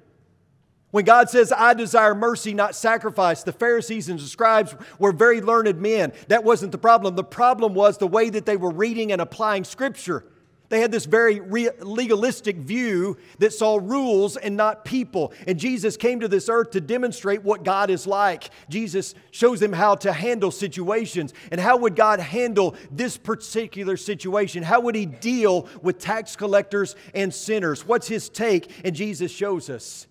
When 0.91 1.03
God 1.03 1.29
says, 1.29 1.51
I 1.51 1.73
desire 1.73 2.15
mercy, 2.15 2.53
not 2.53 2.75
sacrifice, 2.75 3.43
the 3.43 3.51
Pharisees 3.51 4.09
and 4.09 4.19
the 4.19 4.23
scribes 4.23 4.73
were 4.97 5.11
very 5.11 5.41
learned 5.41 5.79
men. 5.81 6.13
That 6.29 6.43
wasn't 6.43 6.71
the 6.71 6.77
problem. 6.77 7.15
The 7.15 7.23
problem 7.23 7.73
was 7.73 7.97
the 7.97 8.07
way 8.07 8.29
that 8.29 8.45
they 8.45 8.57
were 8.57 8.71
reading 8.71 9.11
and 9.11 9.21
applying 9.21 9.63
Scripture. 9.63 10.23
They 10.69 10.81
had 10.81 10.91
this 10.91 11.05
very 11.05 11.39
legalistic 11.39 12.57
view 12.57 13.17
that 13.39 13.53
saw 13.53 13.79
rules 13.81 14.35
and 14.35 14.57
not 14.57 14.83
people. 14.83 15.31
And 15.47 15.57
Jesus 15.57 15.95
came 15.95 16.19
to 16.19 16.27
this 16.27 16.49
earth 16.49 16.71
to 16.71 16.81
demonstrate 16.81 17.43
what 17.43 17.63
God 17.63 17.89
is 17.89 18.05
like. 18.05 18.49
Jesus 18.67 19.15
shows 19.31 19.61
them 19.61 19.71
how 19.71 19.95
to 19.95 20.11
handle 20.11 20.51
situations. 20.51 21.33
And 21.51 21.61
how 21.61 21.77
would 21.77 21.95
God 21.95 22.19
handle 22.19 22.75
this 22.91 23.15
particular 23.15 23.95
situation? 23.95 24.61
How 24.61 24.81
would 24.81 24.95
He 24.95 25.05
deal 25.05 25.69
with 25.81 25.99
tax 25.99 26.35
collectors 26.35 26.97
and 27.13 27.33
sinners? 27.33 27.87
What's 27.87 28.09
His 28.09 28.27
take? 28.27 28.69
And 28.83 28.93
Jesus 28.93 29.31
shows 29.31 29.69
us. 29.69 30.05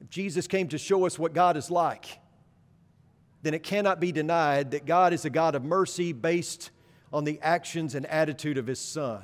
If 0.00 0.08
Jesus 0.08 0.46
came 0.46 0.68
to 0.68 0.78
show 0.78 1.04
us 1.04 1.18
what 1.18 1.32
God 1.32 1.56
is 1.56 1.68
like, 1.68 2.20
then 3.42 3.54
it 3.54 3.64
cannot 3.64 3.98
be 3.98 4.12
denied 4.12 4.70
that 4.70 4.86
God 4.86 5.12
is 5.12 5.24
a 5.24 5.30
God 5.30 5.56
of 5.56 5.64
mercy 5.64 6.12
based 6.12 6.70
on 7.12 7.24
the 7.24 7.38
actions 7.42 7.94
and 7.94 8.06
attitude 8.06 8.58
of 8.58 8.66
his 8.66 8.78
son. 8.78 9.22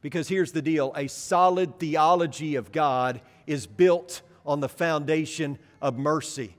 Because 0.00 0.28
here's 0.28 0.52
the 0.52 0.62
deal 0.62 0.92
a 0.96 1.08
solid 1.08 1.78
theology 1.78 2.56
of 2.56 2.72
God 2.72 3.20
is 3.46 3.66
built 3.66 4.22
on 4.46 4.60
the 4.60 4.68
foundation 4.68 5.58
of 5.82 5.98
mercy. 5.98 6.56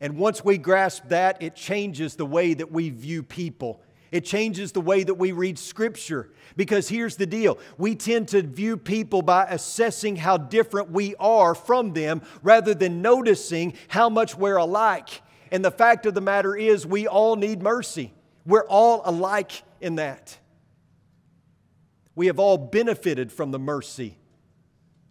And 0.00 0.16
once 0.16 0.44
we 0.44 0.58
grasp 0.58 1.08
that, 1.08 1.42
it 1.42 1.54
changes 1.54 2.16
the 2.16 2.26
way 2.26 2.54
that 2.54 2.72
we 2.72 2.90
view 2.90 3.22
people. 3.22 3.80
It 4.10 4.24
changes 4.24 4.72
the 4.72 4.80
way 4.80 5.04
that 5.04 5.14
we 5.14 5.30
read 5.30 5.58
Scripture. 5.58 6.30
Because 6.56 6.88
here's 6.88 7.16
the 7.16 7.26
deal 7.26 7.58
we 7.78 7.94
tend 7.94 8.28
to 8.28 8.42
view 8.42 8.76
people 8.76 9.22
by 9.22 9.44
assessing 9.44 10.16
how 10.16 10.36
different 10.36 10.90
we 10.90 11.14
are 11.16 11.54
from 11.54 11.92
them 11.92 12.22
rather 12.42 12.74
than 12.74 13.02
noticing 13.02 13.74
how 13.88 14.08
much 14.08 14.36
we're 14.36 14.56
alike. 14.56 15.22
And 15.52 15.64
the 15.64 15.70
fact 15.70 16.06
of 16.06 16.14
the 16.14 16.20
matter 16.20 16.56
is, 16.56 16.86
we 16.86 17.06
all 17.06 17.36
need 17.36 17.62
mercy. 17.62 18.12
We're 18.46 18.66
all 18.66 19.02
alike 19.04 19.62
in 19.80 19.96
that. 19.96 20.36
We 22.14 22.26
have 22.26 22.38
all 22.38 22.58
benefited 22.58 23.32
from 23.32 23.50
the 23.50 23.58
mercy 23.58 24.16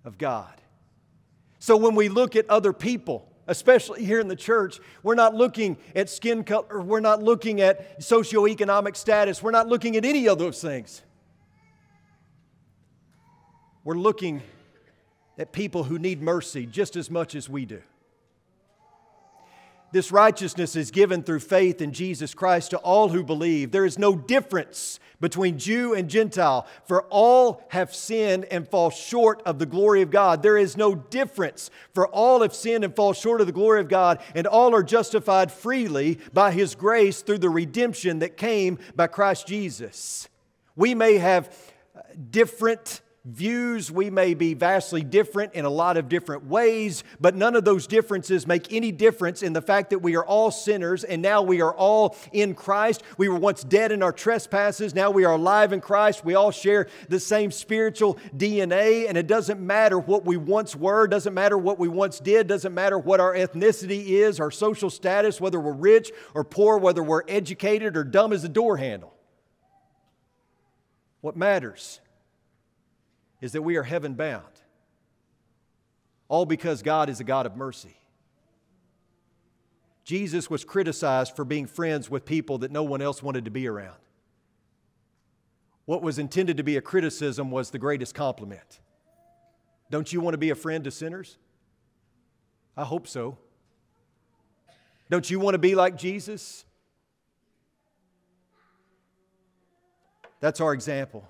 of 0.04 0.18
God. 0.18 0.54
So 1.60 1.76
when 1.76 1.96
we 1.96 2.10
look 2.10 2.36
at 2.36 2.50
other 2.50 2.74
people, 2.74 3.32
especially 3.48 4.06
here 4.06 4.20
in 4.20 4.28
the 4.28 4.36
church, 4.36 4.80
we're 5.04 5.16
not 5.16 5.36
looking 5.36 5.78
at 5.96 6.10
skin 6.10 6.44
color, 6.44 6.82
we're 6.82 7.00
not 7.00 7.22
looking 7.22 7.62
at 7.62 8.00
socioeconomic 8.00 8.96
status, 8.96 9.42
we're 9.42 9.52
not 9.52 9.68
looking 9.68 9.96
at 9.96 10.06
any 10.06 10.28
of 10.28 10.38
those 10.38 10.62
things. 10.62 11.02
We're 13.84 13.96
looking 13.96 14.42
at 15.38 15.52
people 15.52 15.84
who 15.84 15.98
need 15.98 16.22
mercy 16.22 16.66
just 16.66 16.96
as 16.96 17.10
much 17.10 17.34
as 17.34 17.50
we 17.50 17.66
do. 17.66 17.82
This 19.91 20.12
righteousness 20.12 20.75
is 20.75 20.91
given 20.91 21.24
through 21.24 21.39
faith 21.39 21.81
in 21.81 21.93
Jesus 21.93 22.34
Christ 22.34 22.72
to 22.72 22.77
all 22.77 23.10
who 23.10 23.24
believe. 23.24 23.72
There 23.72 23.86
is 23.86 23.98
no 23.98 24.15
difference 24.15 25.00
between 25.19 25.58
Jew 25.58 25.93
and 25.93 26.10
Gentile, 26.10 26.65
for 26.86 27.03
all 27.10 27.63
have 27.69 27.93
sinned 27.93 28.46
and 28.46 28.67
fall 28.67 28.89
short 28.89 29.41
of 29.46 29.60
the 29.60 29.65
glory 29.65 30.01
of 30.01 30.12
God. 30.12 30.43
There 30.43 30.58
is 30.58 30.77
no 30.77 30.96
difference, 30.96 31.69
for 31.93 32.08
all 32.08 32.41
have 32.41 32.53
sinned 32.55 32.84
and 32.84 32.96
fall 32.96 33.13
short 33.13 33.41
of 33.41 33.48
the 33.48 33.53
glory 33.53 33.81
of 33.81 33.89
God, 33.89 34.22
and 34.34 34.48
all 34.48 34.74
are 34.74 34.84
justified 34.84 35.51
freely 35.51 36.19
by 36.34 36.51
His 36.51 36.75
grace 36.75 37.22
through 37.22 37.39
the 37.39 37.50
redemption 37.50 38.19
that 38.19 38.38
came 38.38 38.79
by 38.96 39.08
Christ 39.08 39.48
Jesus. 39.48 40.29
We 40.75 40.96
may 40.96 41.17
have 41.17 41.53
different 42.31 43.01
views. 43.30 43.92
We 43.92 44.10
may 44.10 44.34
be 44.34 44.54
vastly 44.54 45.02
different 45.02 45.54
in 45.54 45.66
a 45.66 45.70
lot 45.70 45.98
of 45.98 46.10
different 46.10 46.46
ways, 46.46 47.04
but 47.20 47.36
none 47.36 47.56
of 47.56 47.64
those 47.64 47.88
differences 47.88 48.48
make 48.48 48.74
any 48.74 48.92
difference 48.92 49.44
in 49.44 49.54
the 49.54 49.62
fact 49.62 49.92
that 49.92 50.00
we 50.00 50.16
are 50.16 50.26
all 50.26 50.52
sinners 50.52 51.04
and 51.04 51.22
now 51.22 51.42
we 51.42 51.62
are 51.62 51.74
all 51.74 52.16
in 52.32 52.56
Christ. 52.56 53.04
We 53.18 53.30
were 53.30 53.40
once 53.40 53.64
dead 53.64 53.92
in 53.92 54.04
our 54.04 54.12
trespasses, 54.12 54.96
now 54.96 55.12
we 55.12 55.26
are 55.26 55.34
alive 55.34 55.74
in 55.74 55.82
Christ. 55.82 56.26
We 56.26 56.36
all 56.36 56.52
share 56.52 56.88
the 57.08 57.20
same 57.20 57.52
spiritual 57.52 58.18
DNA, 58.36 59.08
and 59.08 59.18
it 59.18 59.28
doesn't 59.28 59.60
matter 59.60 60.00
what 60.00 60.26
we 60.26 60.38
once 60.38 60.76
were, 60.76 61.08
doesn't 61.08 61.34
matter 61.34 61.58
what 61.58 61.80
we 61.80 61.88
once 61.88 62.20
did, 62.20 62.48
doesn't 62.48 62.74
matter 62.74 62.98
what 62.98 63.20
our 63.20 63.34
ethnicity 63.34 64.08
is, 64.08 64.40
our 64.40 64.52
social 64.52 64.90
status, 64.90 65.40
whether 65.40 65.60
we're 65.60 65.74
rich 65.74 66.12
or 66.34 66.44
poor, 66.44 66.78
whether 66.78 67.04
we're 67.04 67.24
educated 67.28 67.96
or 67.96 68.04
dumb 68.04 68.34
as 68.34 68.44
a 68.44 68.50
door 68.50 68.78
handle. 68.78 69.14
What 71.22 71.36
matters 71.36 72.00
is 73.41 73.53
that 73.53 73.62
we 73.62 73.75
are 73.77 73.84
heaven 73.84 74.13
bound. 74.13 74.43
All 76.27 76.46
because 76.46 76.81
God 76.81 77.10
is 77.10 77.19
a 77.19 77.24
God 77.24 77.46
of 77.46 77.55
mercy. 77.55 77.98
Jesus 80.03 80.50
was 80.50 80.63
criticized 80.63 81.36
for 81.36 81.46
being 81.46 81.67
friends 81.67 82.10
with 82.10 82.25
people 82.25 82.60
that 82.60 82.72
no 82.72 82.84
one 82.84 83.01
else 83.01 83.22
wanted 83.22 83.46
to 83.46 83.51
be 83.51 83.67
around. 83.67 83.98
What 85.86 86.01
was 86.01 86.19
intended 86.19 86.58
to 86.58 86.63
be 86.63 86.77
a 86.77 86.81
criticism 86.81 87.51
was 87.51 87.72
the 87.72 87.79
greatest 87.79 88.13
compliment. 88.13 88.79
Don't 89.89 90.12
you 90.13 90.22
want 90.22 90.34
to 90.34 90.38
be 90.38 90.51
a 90.51 90.55
friend 90.55 90.84
to 90.84 90.91
sinners? 90.91 91.38
I 92.77 92.86
hope 92.86 93.08
so. 93.08 93.38
Don't 95.10 95.29
you 95.29 95.39
want 95.39 95.55
to 95.55 95.60
be 95.60 95.74
like 95.74 95.98
Jesus? 95.98 96.63
That's 100.39 100.62
our 100.62 100.74
example. 100.74 101.29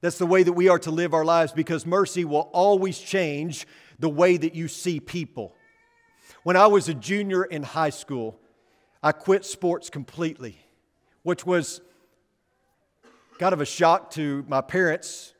That's 0.00 0.18
the 0.18 0.26
way 0.26 0.42
that 0.42 0.52
we 0.52 0.68
are 0.68 0.78
to 0.80 0.90
live 0.90 1.12
our 1.12 1.24
lives 1.24 1.52
because 1.52 1.84
mercy 1.84 2.24
will 2.24 2.48
always 2.52 2.98
change 2.98 3.66
the 3.98 4.08
way 4.08 4.36
that 4.36 4.54
you 4.54 4.66
see 4.68 4.98
people. 4.98 5.54
When 6.42 6.56
I 6.56 6.66
was 6.68 6.88
a 6.88 6.94
junior 6.94 7.44
in 7.44 7.62
high 7.62 7.90
school, 7.90 8.40
I 9.02 9.12
quit 9.12 9.44
sports 9.44 9.90
completely. 9.90 10.58
which 11.22 11.44
was 11.44 11.80
kind 13.38 13.52
of 13.52 13.60
a 13.60 13.66
shock 13.66 14.10
to 14.12 14.44
my 14.48 14.60
parents 14.60 15.34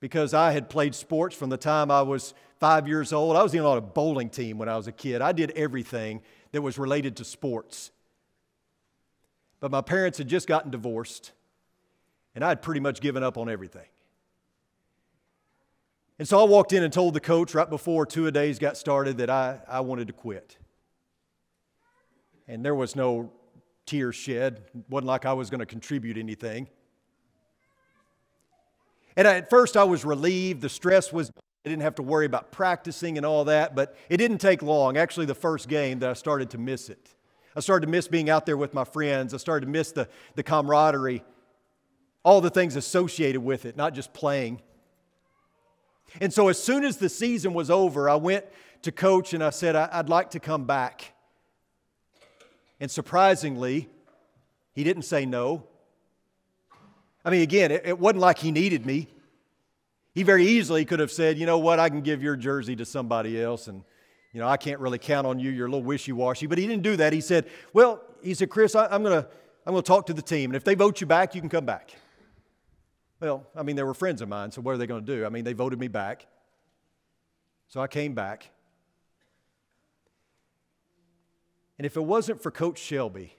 because 0.00 0.34
I 0.34 0.52
had 0.52 0.68
played 0.68 0.94
sports 0.94 1.34
from 1.36 1.50
the 1.50 1.56
time 1.56 1.90
I 1.90 2.02
was 2.02 2.34
five 2.58 2.88
years 2.88 3.12
old. 3.12 3.36
I 3.36 3.42
was 3.42 3.54
even 3.54 3.66
on 3.66 3.78
a 3.78 3.82
bowling 3.82 4.30
team 4.30 4.58
when 4.58 4.68
I 4.68 4.76
was 4.76 4.86
a 4.86 4.92
kid. 4.92 5.22
I 5.22 5.32
did 5.32 5.52
everything 5.52 6.22
that 6.52 6.62
was 6.62 6.78
related 6.78 7.16
to 7.16 7.24
sports. 7.24 7.90
But 9.60 9.70
my 9.70 9.80
parents 9.80 10.18
had 10.18 10.28
just 10.28 10.46
gotten 10.46 10.70
divorced, 10.70 11.32
and 12.36 12.44
I 12.44 12.50
had 12.50 12.62
pretty 12.62 12.80
much 12.80 13.00
given 13.00 13.24
up 13.24 13.38
on 13.38 13.48
everything. 13.48 13.86
And 16.18 16.28
so 16.28 16.38
I 16.38 16.44
walked 16.44 16.72
in 16.72 16.82
and 16.82 16.92
told 16.92 17.14
the 17.14 17.20
coach 17.20 17.54
right 17.54 17.68
before 17.68 18.06
two 18.06 18.26
a 18.26 18.30
days 18.30 18.58
got 18.58 18.76
started 18.76 19.18
that 19.18 19.30
I, 19.30 19.58
I 19.66 19.80
wanted 19.80 20.06
to 20.08 20.12
quit. 20.12 20.58
And 22.46 22.64
there 22.64 22.74
was 22.74 22.94
no 22.94 23.32
tears 23.86 24.14
shed. 24.14 24.62
It 24.74 24.84
wasn't 24.88 25.08
like 25.08 25.24
I 25.24 25.32
was 25.32 25.50
going 25.50 25.60
to 25.60 25.66
contribute 25.66 26.18
anything. 26.18 26.68
And 29.16 29.26
at 29.26 29.48
first 29.48 29.76
I 29.76 29.84
was 29.84 30.04
relieved. 30.04 30.60
The 30.60 30.68
stress 30.68 31.12
was, 31.12 31.30
I 31.30 31.70
didn't 31.70 31.82
have 31.82 31.94
to 31.96 32.02
worry 32.02 32.26
about 32.26 32.52
practicing 32.52 33.16
and 33.16 33.24
all 33.24 33.46
that, 33.46 33.74
but 33.74 33.96
it 34.10 34.18
didn't 34.18 34.38
take 34.38 34.62
long. 34.62 34.98
Actually, 34.98 35.26
the 35.26 35.34
first 35.34 35.68
game 35.68 36.00
that 36.00 36.10
I 36.10 36.14
started 36.14 36.50
to 36.50 36.58
miss 36.58 36.90
it. 36.90 37.14
I 37.54 37.60
started 37.60 37.86
to 37.86 37.90
miss 37.90 38.08
being 38.08 38.28
out 38.28 38.44
there 38.44 38.58
with 38.58 38.74
my 38.74 38.84
friends. 38.84 39.32
I 39.32 39.38
started 39.38 39.64
to 39.64 39.72
miss 39.72 39.92
the, 39.92 40.06
the 40.34 40.42
camaraderie, 40.42 41.22
all 42.26 42.40
the 42.40 42.50
things 42.50 42.74
associated 42.74 43.40
with 43.40 43.64
it, 43.64 43.76
not 43.76 43.94
just 43.94 44.12
playing. 44.12 44.60
And 46.20 46.32
so, 46.32 46.48
as 46.48 46.60
soon 46.60 46.82
as 46.82 46.96
the 46.96 47.08
season 47.08 47.54
was 47.54 47.70
over, 47.70 48.10
I 48.10 48.16
went 48.16 48.44
to 48.82 48.90
coach 48.90 49.32
and 49.32 49.44
I 49.44 49.50
said, 49.50 49.76
I'd 49.76 50.08
like 50.08 50.30
to 50.32 50.40
come 50.40 50.64
back. 50.64 51.12
And 52.80 52.90
surprisingly, 52.90 53.88
he 54.74 54.82
didn't 54.82 55.04
say 55.04 55.24
no. 55.24 55.68
I 57.24 57.30
mean, 57.30 57.42
again, 57.42 57.70
it, 57.70 57.96
wasn't 57.96 58.22
like 58.22 58.38
he 58.38 58.50
needed 58.50 58.84
me. 58.84 59.06
He 60.12 60.24
very 60.24 60.48
easily 60.48 60.84
could 60.84 60.98
have 60.98 61.12
said, 61.12 61.38
you 61.38 61.46
know 61.46 61.58
what, 61.58 61.78
I 61.78 61.88
can 61.88 62.00
give 62.00 62.24
your 62.24 62.34
jersey 62.34 62.74
to 62.74 62.84
somebody 62.84 63.40
else, 63.40 63.68
and 63.68 63.84
you 64.32 64.40
know, 64.40 64.48
I 64.48 64.56
can't 64.56 64.80
really 64.80 64.98
count 64.98 65.28
on 65.28 65.38
you. 65.38 65.50
You're 65.52 65.68
a 65.68 65.70
little 65.70 65.84
wishy-washy. 65.84 66.48
But 66.48 66.58
he 66.58 66.66
didn't 66.66 66.82
do 66.82 66.96
that. 66.96 67.12
He 67.12 67.20
said, 67.20 67.46
well, 67.72 68.02
he 68.20 68.34
said, 68.34 68.50
Chris, 68.50 68.74
I, 68.74 68.86
I'm 68.86 69.04
gonna 69.04 69.28
I'm 69.64 69.74
gonna 69.74 69.82
talk 69.82 70.06
to 70.06 70.12
the 70.12 70.22
team, 70.22 70.50
and 70.50 70.56
if 70.56 70.64
they 70.64 70.74
vote 70.74 71.00
you 71.00 71.06
back, 71.06 71.36
you 71.36 71.40
can 71.40 71.50
come 71.50 71.64
back. 71.64 71.92
Well, 73.20 73.46
I 73.56 73.62
mean, 73.62 73.76
they 73.76 73.82
were 73.82 73.94
friends 73.94 74.20
of 74.20 74.28
mine, 74.28 74.50
so 74.50 74.60
what 74.60 74.74
are 74.74 74.78
they 74.78 74.86
going 74.86 75.04
to 75.04 75.16
do? 75.16 75.24
I 75.24 75.30
mean, 75.30 75.44
they 75.44 75.54
voted 75.54 75.78
me 75.78 75.88
back. 75.88 76.26
So 77.68 77.80
I 77.80 77.86
came 77.86 78.14
back. 78.14 78.50
And 81.78 81.86
if 81.86 81.96
it 81.96 82.02
wasn't 82.02 82.42
for 82.42 82.50
Coach 82.50 82.78
Shelby, 82.78 83.34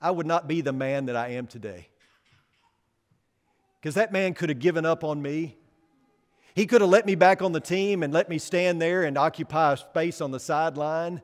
I 0.00 0.10
would 0.10 0.26
not 0.26 0.48
be 0.48 0.60
the 0.60 0.72
man 0.72 1.06
that 1.06 1.16
I 1.16 1.28
am 1.28 1.46
today. 1.46 1.88
Because 3.80 3.94
that 3.94 4.12
man 4.12 4.34
could 4.34 4.48
have 4.48 4.58
given 4.58 4.84
up 4.84 5.02
on 5.04 5.22
me. 5.22 5.56
He 6.54 6.66
could 6.66 6.80
have 6.80 6.90
let 6.90 7.06
me 7.06 7.14
back 7.14 7.40
on 7.40 7.52
the 7.52 7.60
team 7.60 8.02
and 8.02 8.12
let 8.12 8.28
me 8.28 8.38
stand 8.38 8.82
there 8.82 9.04
and 9.04 9.16
occupy 9.16 9.72
a 9.72 9.76
space 9.76 10.20
on 10.20 10.30
the 10.30 10.40
sideline. 10.40 11.22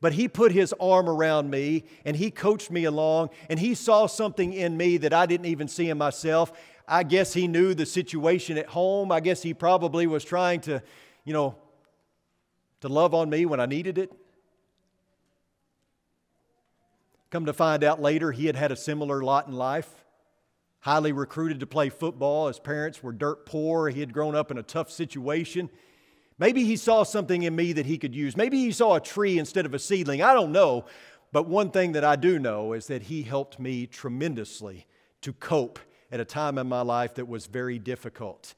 But 0.00 0.14
he 0.14 0.28
put 0.28 0.52
his 0.52 0.74
arm 0.80 1.08
around 1.08 1.50
me 1.50 1.84
and 2.04 2.16
he 2.16 2.30
coached 2.30 2.70
me 2.70 2.84
along 2.84 3.30
and 3.48 3.58
he 3.60 3.74
saw 3.74 4.06
something 4.06 4.52
in 4.52 4.76
me 4.76 4.96
that 4.98 5.12
I 5.12 5.26
didn't 5.26 5.46
even 5.46 5.68
see 5.68 5.90
in 5.90 5.98
myself. 5.98 6.52
I 6.88 7.02
guess 7.02 7.34
he 7.34 7.46
knew 7.46 7.74
the 7.74 7.86
situation 7.86 8.56
at 8.56 8.66
home. 8.66 9.12
I 9.12 9.20
guess 9.20 9.42
he 9.42 9.52
probably 9.52 10.06
was 10.06 10.24
trying 10.24 10.60
to, 10.62 10.82
you 11.24 11.32
know, 11.32 11.56
to 12.80 12.88
love 12.88 13.14
on 13.14 13.28
me 13.28 13.44
when 13.44 13.60
I 13.60 13.66
needed 13.66 13.98
it. 13.98 14.10
Come 17.30 17.46
to 17.46 17.52
find 17.52 17.84
out 17.84 18.00
later, 18.00 18.32
he 18.32 18.46
had 18.46 18.56
had 18.56 18.72
a 18.72 18.76
similar 18.76 19.22
lot 19.22 19.46
in 19.46 19.52
life 19.52 20.00
highly 20.80 21.12
recruited 21.12 21.60
to 21.60 21.66
play 21.66 21.90
football. 21.90 22.48
His 22.48 22.58
parents 22.58 23.02
were 23.02 23.12
dirt 23.12 23.46
poor. 23.46 23.88
He 23.88 24.00
had 24.00 24.12
grown 24.12 24.34
up 24.34 24.50
in 24.50 24.58
a 24.58 24.62
tough 24.62 24.90
situation. 24.90 25.68
Maybe 26.40 26.64
he 26.64 26.76
saw 26.76 27.02
something 27.02 27.42
in 27.42 27.54
me 27.54 27.74
that 27.74 27.84
he 27.84 27.98
could 27.98 28.14
use. 28.14 28.34
Maybe 28.34 28.58
he 28.60 28.72
saw 28.72 28.94
a 28.94 29.00
tree 29.00 29.38
instead 29.38 29.66
of 29.66 29.74
a 29.74 29.78
seedling. 29.78 30.22
I 30.22 30.32
don't 30.32 30.52
know. 30.52 30.86
But 31.32 31.46
one 31.46 31.70
thing 31.70 31.92
that 31.92 32.02
I 32.02 32.16
do 32.16 32.38
know 32.38 32.72
is 32.72 32.86
that 32.86 33.02
he 33.02 33.22
helped 33.22 33.60
me 33.60 33.86
tremendously 33.86 34.86
to 35.20 35.34
cope 35.34 35.78
at 36.10 36.18
a 36.18 36.24
time 36.24 36.56
in 36.56 36.66
my 36.66 36.80
life 36.80 37.14
that 37.16 37.28
was 37.28 37.46
very 37.46 37.78
difficult. 37.78 38.54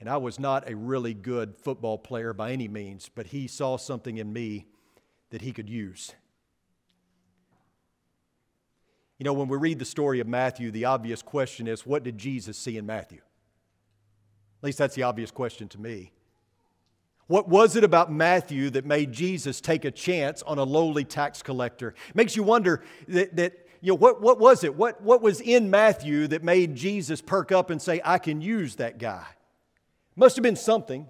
And 0.00 0.08
I 0.08 0.16
was 0.16 0.40
not 0.40 0.68
a 0.68 0.74
really 0.74 1.12
good 1.12 1.54
football 1.58 1.98
player 1.98 2.32
by 2.32 2.52
any 2.52 2.66
means, 2.66 3.10
but 3.14 3.26
he 3.26 3.46
saw 3.46 3.76
something 3.76 4.16
in 4.16 4.32
me 4.32 4.64
that 5.28 5.42
he 5.42 5.52
could 5.52 5.68
use. 5.68 6.12
You 9.18 9.24
know, 9.24 9.34
when 9.34 9.48
we 9.48 9.58
read 9.58 9.78
the 9.78 9.84
story 9.84 10.20
of 10.20 10.26
Matthew, 10.26 10.70
the 10.70 10.86
obvious 10.86 11.20
question 11.20 11.68
is 11.68 11.84
what 11.84 12.02
did 12.02 12.16
Jesus 12.16 12.56
see 12.56 12.78
in 12.78 12.86
Matthew? 12.86 13.20
At 14.60 14.64
least 14.64 14.78
that's 14.78 14.94
the 14.94 15.04
obvious 15.04 15.30
question 15.30 15.68
to 15.68 15.80
me. 15.80 16.12
What 17.28 17.48
was 17.48 17.76
it 17.76 17.84
about 17.84 18.12
Matthew 18.12 18.70
that 18.70 18.84
made 18.84 19.12
Jesus 19.12 19.60
take 19.60 19.84
a 19.84 19.90
chance 19.90 20.42
on 20.42 20.58
a 20.58 20.64
lowly 20.64 21.04
tax 21.04 21.42
collector? 21.42 21.94
It 22.08 22.16
makes 22.16 22.34
you 22.34 22.42
wonder 22.42 22.82
that, 23.08 23.36
that 23.36 23.52
you 23.80 23.92
know, 23.92 23.96
what, 23.96 24.20
what 24.20 24.38
was 24.38 24.64
it? 24.64 24.74
What, 24.74 25.00
what 25.00 25.22
was 25.22 25.40
in 25.40 25.70
Matthew 25.70 26.26
that 26.26 26.42
made 26.42 26.74
Jesus 26.74 27.22
perk 27.22 27.52
up 27.52 27.70
and 27.70 27.80
say, 27.80 28.00
I 28.04 28.18
can 28.18 28.40
use 28.40 28.76
that 28.76 28.98
guy? 28.98 29.24
Must 30.16 30.36
have 30.36 30.42
been 30.42 30.56
something. 30.56 31.06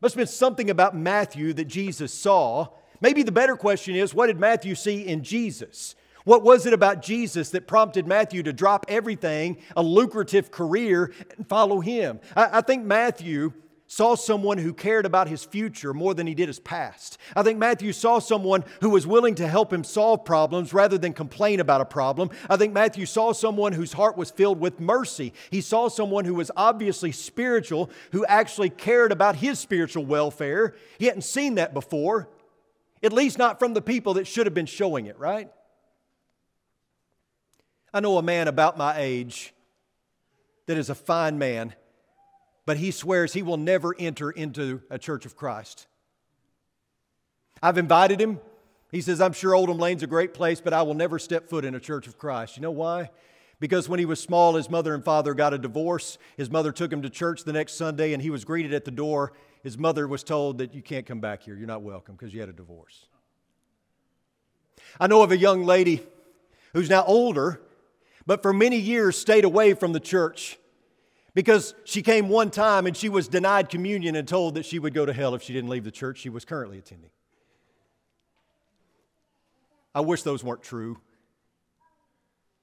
Must 0.00 0.14
have 0.14 0.20
been 0.20 0.26
something 0.26 0.70
about 0.70 0.96
Matthew 0.96 1.52
that 1.54 1.66
Jesus 1.66 2.14
saw. 2.14 2.68
Maybe 3.00 3.22
the 3.22 3.32
better 3.32 3.56
question 3.56 3.96
is, 3.96 4.14
what 4.14 4.28
did 4.28 4.38
Matthew 4.38 4.74
see 4.74 5.06
in 5.06 5.22
Jesus? 5.22 5.96
What 6.24 6.42
was 6.42 6.64
it 6.64 6.72
about 6.72 7.02
Jesus 7.02 7.50
that 7.50 7.66
prompted 7.66 8.06
Matthew 8.06 8.42
to 8.44 8.52
drop 8.52 8.86
everything, 8.88 9.58
a 9.76 9.82
lucrative 9.82 10.50
career, 10.50 11.12
and 11.36 11.46
follow 11.46 11.80
him? 11.80 12.18
I, 12.34 12.58
I, 12.58 12.60
think 12.62 12.84
Matthew 12.84 13.52
saw 13.86 14.14
someone 14.14 14.56
who 14.56 14.72
cared 14.72 15.04
about 15.04 15.28
his 15.28 15.44
future 15.44 15.92
more 15.92 16.14
than 16.14 16.26
he 16.26 16.34
did 16.34 16.48
his 16.48 16.58
past. 16.58 17.18
I 17.36 17.42
think 17.42 17.58
Matthew 17.58 17.92
saw 17.92 18.20
someone 18.20 18.64
who 18.80 18.88
was 18.88 19.06
willing 19.06 19.34
to 19.34 19.46
help 19.46 19.70
him 19.70 19.84
solve 19.84 20.24
problems 20.24 20.72
rather 20.72 20.96
than 20.96 21.12
complain 21.12 21.60
about 21.60 21.82
a 21.82 21.84
problem. 21.84 22.30
I 22.48 22.56
think 22.56 22.72
Matthew 22.72 23.04
saw 23.04 23.32
someone 23.32 23.74
whose 23.74 23.92
heart 23.92 24.16
was 24.16 24.30
filled 24.30 24.60
with 24.60 24.80
mercy. 24.80 25.34
He 25.50 25.60
saw 25.60 25.88
someone 25.88 26.24
who 26.24 26.34
was 26.34 26.50
obviously 26.56 27.12
spiritual, 27.12 27.90
who 28.12 28.24
actually 28.24 28.70
cared 28.70 29.12
about 29.12 29.36
his 29.36 29.58
spiritual 29.58 30.06
welfare. 30.06 30.74
He 30.98 31.04
hadn't 31.04 31.22
seen 31.22 31.56
that 31.56 31.74
before, 31.74 32.30
at 33.02 33.12
least 33.12 33.36
not 33.36 33.58
from 33.58 33.74
the 33.74 33.82
people 33.82 34.14
that 34.14 34.26
should 34.26 34.46
have 34.46 34.54
been 34.54 34.64
showing 34.64 35.04
it, 35.04 35.18
right? 35.18 35.50
I 37.94 38.00
know 38.00 38.18
a 38.18 38.22
man 38.22 38.48
about 38.48 38.76
my 38.76 38.96
age 38.98 39.54
that 40.66 40.76
is 40.76 40.90
a 40.90 40.96
fine 40.96 41.38
man, 41.38 41.74
but 42.66 42.76
he 42.76 42.90
swears 42.90 43.32
he 43.32 43.42
will 43.42 43.56
never 43.56 43.94
enter 43.96 44.32
into 44.32 44.82
a 44.90 44.98
church 44.98 45.24
of 45.24 45.36
Christ. 45.36 45.86
I've 47.62 47.78
invited 47.78 48.20
him. 48.20 48.40
He 48.90 49.00
says, 49.00 49.20
I'm 49.20 49.32
sure 49.32 49.54
Oldham 49.54 49.78
Lane's 49.78 50.02
a 50.02 50.08
great 50.08 50.34
place, 50.34 50.60
but 50.60 50.72
I 50.72 50.82
will 50.82 50.94
never 50.94 51.20
step 51.20 51.48
foot 51.48 51.64
in 51.64 51.76
a 51.76 51.80
church 51.80 52.08
of 52.08 52.18
Christ. 52.18 52.56
You 52.56 52.62
know 52.62 52.72
why? 52.72 53.10
Because 53.60 53.88
when 53.88 54.00
he 54.00 54.06
was 54.06 54.18
small, 54.18 54.56
his 54.56 54.68
mother 54.68 54.92
and 54.92 55.04
father 55.04 55.32
got 55.32 55.54
a 55.54 55.58
divorce. 55.58 56.18
His 56.36 56.50
mother 56.50 56.72
took 56.72 56.92
him 56.92 57.02
to 57.02 57.10
church 57.10 57.44
the 57.44 57.52
next 57.52 57.74
Sunday, 57.74 58.12
and 58.12 58.20
he 58.20 58.30
was 58.30 58.44
greeted 58.44 58.74
at 58.74 58.84
the 58.84 58.90
door. 58.90 59.32
His 59.62 59.78
mother 59.78 60.08
was 60.08 60.24
told 60.24 60.58
that 60.58 60.74
you 60.74 60.82
can't 60.82 61.06
come 61.06 61.20
back 61.20 61.44
here. 61.44 61.54
You're 61.54 61.68
not 61.68 61.82
welcome 61.82 62.16
because 62.16 62.34
you 62.34 62.40
had 62.40 62.48
a 62.48 62.52
divorce. 62.52 63.06
I 64.98 65.06
know 65.06 65.22
of 65.22 65.30
a 65.30 65.36
young 65.36 65.62
lady 65.62 66.02
who's 66.72 66.90
now 66.90 67.04
older 67.04 67.60
but 68.26 68.42
for 68.42 68.52
many 68.52 68.78
years 68.78 69.18
stayed 69.18 69.44
away 69.44 69.74
from 69.74 69.92
the 69.92 70.00
church 70.00 70.58
because 71.34 71.74
she 71.84 72.02
came 72.02 72.28
one 72.28 72.50
time 72.50 72.86
and 72.86 72.96
she 72.96 73.08
was 73.08 73.28
denied 73.28 73.68
communion 73.68 74.16
and 74.16 74.26
told 74.26 74.54
that 74.54 74.64
she 74.64 74.78
would 74.78 74.94
go 74.94 75.04
to 75.04 75.12
hell 75.12 75.34
if 75.34 75.42
she 75.42 75.52
didn't 75.52 75.70
leave 75.70 75.84
the 75.84 75.90
church 75.90 76.18
she 76.18 76.28
was 76.28 76.44
currently 76.44 76.78
attending. 76.78 77.10
I 79.94 80.00
wish 80.00 80.22
those 80.22 80.42
weren't 80.42 80.62
true. 80.62 80.98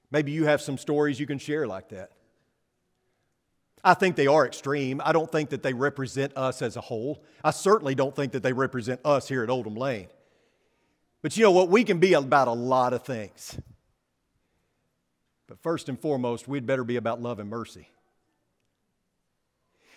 Maybe 0.10 0.32
you 0.32 0.45
have 0.45 0.62
some 0.62 0.78
stories 0.78 1.19
you 1.19 1.28
can 1.28 1.38
share 1.38 1.65
like 1.67 1.89
that. 1.89 2.12
I 3.84 3.93
think 3.93 4.15
they 4.15 4.28
are 4.28 4.45
extreme. 4.45 5.02
I 5.04 5.12
don't 5.12 5.32
think 5.32 5.50
that 5.50 5.63
they 5.63 5.74
represent 5.74 6.38
us 6.38 6.62
as 6.62 6.76
a 6.76 6.82
whole. 6.82 7.24
I 7.43 7.52
certainly 7.52 7.95
don't 7.95 8.15
think 8.15 8.34
that 8.34 8.43
they 8.43 8.54
represent 8.54 9.00
us 9.04 9.28
here 9.28 9.43
at 9.43 9.50
Oldham 9.50 9.76
Lane. 9.76 10.08
But 11.21 11.36
you 11.38 11.43
know 11.43 11.52
what? 11.52 11.69
We 11.69 11.84
can 11.84 12.00
be 12.00 12.13
about 12.13 12.47
a 12.47 12.54
lot 12.54 12.93
of 12.93 13.04
things. 13.04 13.58
But 15.52 15.60
first 15.60 15.90
and 15.90 16.00
foremost, 16.00 16.48
we'd 16.48 16.66
better 16.66 16.86
be 16.86 16.96
about 16.96 17.22
love 17.22 17.38
and 17.38 17.50
mercy. 17.50 17.90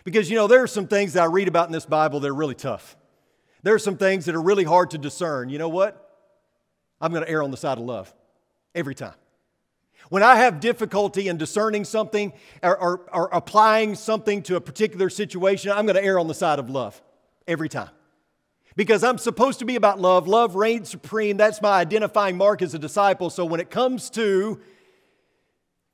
Because, 0.02 0.28
you 0.28 0.34
know, 0.34 0.48
there 0.48 0.64
are 0.64 0.66
some 0.66 0.88
things 0.88 1.12
that 1.12 1.22
I 1.22 1.26
read 1.26 1.46
about 1.46 1.68
in 1.68 1.72
this 1.72 1.86
Bible 1.86 2.18
that 2.18 2.26
are 2.26 2.34
really 2.34 2.56
tough. 2.56 2.96
There 3.62 3.72
are 3.72 3.78
some 3.78 3.96
things 3.96 4.24
that 4.24 4.34
are 4.34 4.42
really 4.42 4.64
hard 4.64 4.90
to 4.90 4.98
discern. 4.98 5.50
You 5.50 5.58
know 5.58 5.68
what? 5.68 6.10
I'm 7.00 7.12
going 7.12 7.24
to 7.24 7.30
err 7.30 7.40
on 7.40 7.52
the 7.52 7.56
side 7.56 7.78
of 7.78 7.84
love 7.84 8.12
every 8.74 8.96
time. 8.96 9.14
When 10.08 10.24
I 10.24 10.34
have 10.34 10.58
difficulty 10.58 11.28
in 11.28 11.36
discerning 11.36 11.84
something 11.84 12.32
or, 12.60 12.76
or, 12.76 13.00
or 13.12 13.28
applying 13.30 13.94
something 13.94 14.42
to 14.42 14.56
a 14.56 14.60
particular 14.60 15.08
situation, 15.08 15.70
I'm 15.70 15.86
going 15.86 15.94
to 15.94 16.02
err 16.02 16.18
on 16.18 16.26
the 16.26 16.34
side 16.34 16.58
of 16.58 16.68
love 16.68 17.00
every 17.46 17.68
time. 17.68 17.90
Because 18.74 19.04
I'm 19.04 19.18
supposed 19.18 19.60
to 19.60 19.64
be 19.64 19.76
about 19.76 20.00
love. 20.00 20.26
Love 20.26 20.56
reigns 20.56 20.88
supreme. 20.88 21.36
That's 21.36 21.62
my 21.62 21.78
identifying 21.78 22.36
mark 22.36 22.60
as 22.60 22.74
a 22.74 22.78
disciple. 22.80 23.30
So 23.30 23.44
when 23.44 23.60
it 23.60 23.70
comes 23.70 24.10
to 24.10 24.60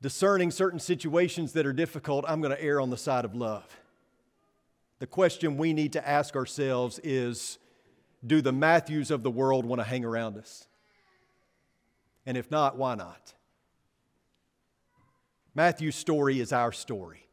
discerning 0.03 0.51
certain 0.51 0.79
situations 0.79 1.53
that 1.53 1.67
are 1.67 1.73
difficult, 1.73 2.25
I'm 2.27 2.41
going 2.41 2.57
to 2.57 2.63
err 2.63 2.81
on 2.81 2.91
the 2.91 2.97
side 2.97 3.25
of 3.25 3.35
love. 3.35 3.81
The 4.99 5.07
question 5.07 5.57
we 5.57 5.73
need 5.73 5.95
to 5.95 6.07
ask 6.07 6.37
ourselves 6.37 7.01
is 7.03 7.59
do 8.27 8.43
the 8.43 8.53
Matthews 8.53 9.11
of 9.11 9.23
the 9.23 9.31
world 9.31 9.65
want 9.65 9.81
to 9.81 9.85
hang 9.85 10.05
around 10.05 10.37
us? 10.37 10.67
And 12.27 12.37
if 12.37 12.51
not, 12.51 12.77
why 12.77 12.95
not? 12.95 13.35
Matthew's 15.55 15.97
story 15.97 16.41
is 16.41 16.53
our 16.53 16.71
story. 16.71 17.27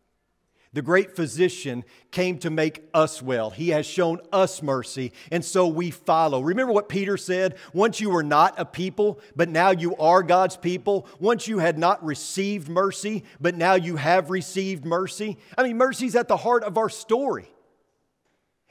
The 0.74 0.82
great 0.82 1.16
physician 1.16 1.84
came 2.12 2.38
to 2.40 2.50
make 2.50 2.84
us 2.94 3.22
well. 3.22 3.50
He 3.50 3.70
has 3.70 3.86
shown 3.86 4.20
us 4.34 4.62
mercy, 4.62 5.14
and 5.32 5.44
so 5.44 5.68
we 5.68 5.92
follow. 5.92 6.42
Remember 6.42 6.74
what 6.74 6.90
Peter 6.90 7.18
said? 7.18 7.56
Once 7.74 8.02
you 8.02 8.10
were 8.10 8.24
not 8.24 8.56
a 8.58 8.66
people, 8.66 9.20
but 9.36 9.50
now 9.50 9.72
you 9.72 9.96
are 9.96 10.22
God's 10.22 10.58
people. 10.58 11.08
Once 11.20 11.48
you 11.48 11.60
had 11.60 11.78
not 11.78 12.04
received 12.06 12.68
mercy, 12.68 13.24
but 13.40 13.56
now 13.56 13.76
you 13.76 13.96
have 13.96 14.30
received 14.30 14.86
mercy. 14.86 15.38
I 15.58 15.64
mean, 15.64 15.78
mercy's 15.78 16.16
at 16.16 16.28
the 16.28 16.38
heart 16.38 16.64
of 16.64 16.78
our 16.78 16.90
story. 16.90 17.50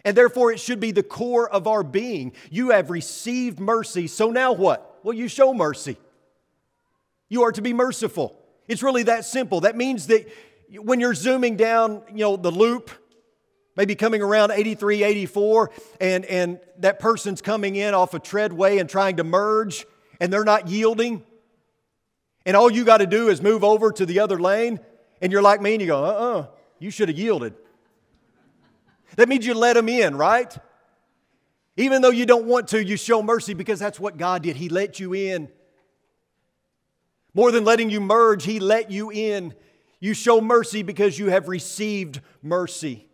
And 0.04 0.16
therefore, 0.16 0.52
it 0.52 0.60
should 0.60 0.78
be 0.78 0.92
the 0.92 1.02
core 1.02 1.50
of 1.50 1.66
our 1.66 1.82
being. 1.82 2.32
You 2.50 2.70
have 2.70 2.90
received 2.90 3.58
mercy, 3.58 4.06
so 4.06 4.30
now 4.30 4.52
what? 4.52 5.00
Well, 5.02 5.14
you 5.14 5.26
show 5.26 5.52
mercy. 5.52 5.96
You 7.28 7.42
are 7.42 7.52
to 7.52 7.62
be 7.62 7.72
merciful. 7.72 8.40
It's 8.68 8.82
really 8.82 9.04
that 9.04 9.24
simple. 9.24 9.62
That 9.62 9.76
means 9.76 10.06
that 10.08 10.28
when 10.74 11.00
you're 11.00 11.14
zooming 11.14 11.56
down, 11.56 12.02
you 12.10 12.24
know, 12.24 12.36
the 12.36 12.50
loop, 12.50 12.90
maybe 13.76 13.94
coming 13.94 14.22
around 14.22 14.50
83, 14.50 15.02
84, 15.02 15.70
and, 16.00 16.24
and 16.24 16.60
that 16.78 16.98
person's 16.98 17.42
coming 17.42 17.76
in 17.76 17.94
off 17.94 18.14
a 18.14 18.20
Treadaway 18.20 18.80
and 18.80 18.88
trying 18.88 19.16
to 19.16 19.24
merge, 19.24 19.86
and 20.20 20.32
they're 20.32 20.44
not 20.44 20.68
yielding, 20.68 21.22
and 22.44 22.56
all 22.56 22.70
you 22.70 22.84
got 22.84 22.98
to 22.98 23.06
do 23.06 23.28
is 23.28 23.42
move 23.42 23.64
over 23.64 23.92
to 23.92 24.06
the 24.06 24.20
other 24.20 24.40
lane, 24.40 24.80
and 25.20 25.32
you're 25.32 25.42
like 25.42 25.60
me, 25.60 25.74
and 25.74 25.80
you 25.80 25.88
go, 25.88 26.04
uh 26.04 26.08
uh-uh, 26.08 26.38
uh, 26.38 26.46
you 26.78 26.90
should 26.90 27.08
have 27.08 27.18
yielded. 27.18 27.54
That 29.16 29.28
means 29.28 29.46
you 29.46 29.54
let 29.54 29.74
them 29.74 29.88
in, 29.88 30.16
right? 30.16 30.56
Even 31.76 32.02
though 32.02 32.10
you 32.10 32.26
don't 32.26 32.46
want 32.46 32.68
to, 32.68 32.84
you 32.84 32.96
show 32.96 33.22
mercy 33.22 33.54
because 33.54 33.78
that's 33.78 34.00
what 34.00 34.16
God 34.16 34.42
did. 34.42 34.56
He 34.56 34.68
let 34.68 34.98
you 34.98 35.14
in. 35.14 35.48
More 37.34 37.50
than 37.50 37.64
letting 37.64 37.90
you 37.90 38.00
merge, 38.00 38.44
He 38.44 38.60
let 38.60 38.90
you 38.90 39.10
in. 39.10 39.54
You 40.00 40.14
show 40.14 40.40
mercy 40.40 40.82
because 40.82 41.18
you 41.18 41.28
have 41.28 41.48
received 41.48 42.20
mercy. 42.42 43.06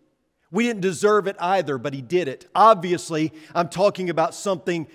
We 0.51 0.65
didn't 0.65 0.83
deserve 0.83 1.27
it 1.27 1.37
either, 1.41 1.79
but 1.79 1.95
He 1.95 2.03
did 2.03 2.29
it. 2.29 2.47
Obviously, 2.55 3.33
I'm 3.55 3.69
talking 3.69 4.11
about 4.11 4.35
something 4.35 4.87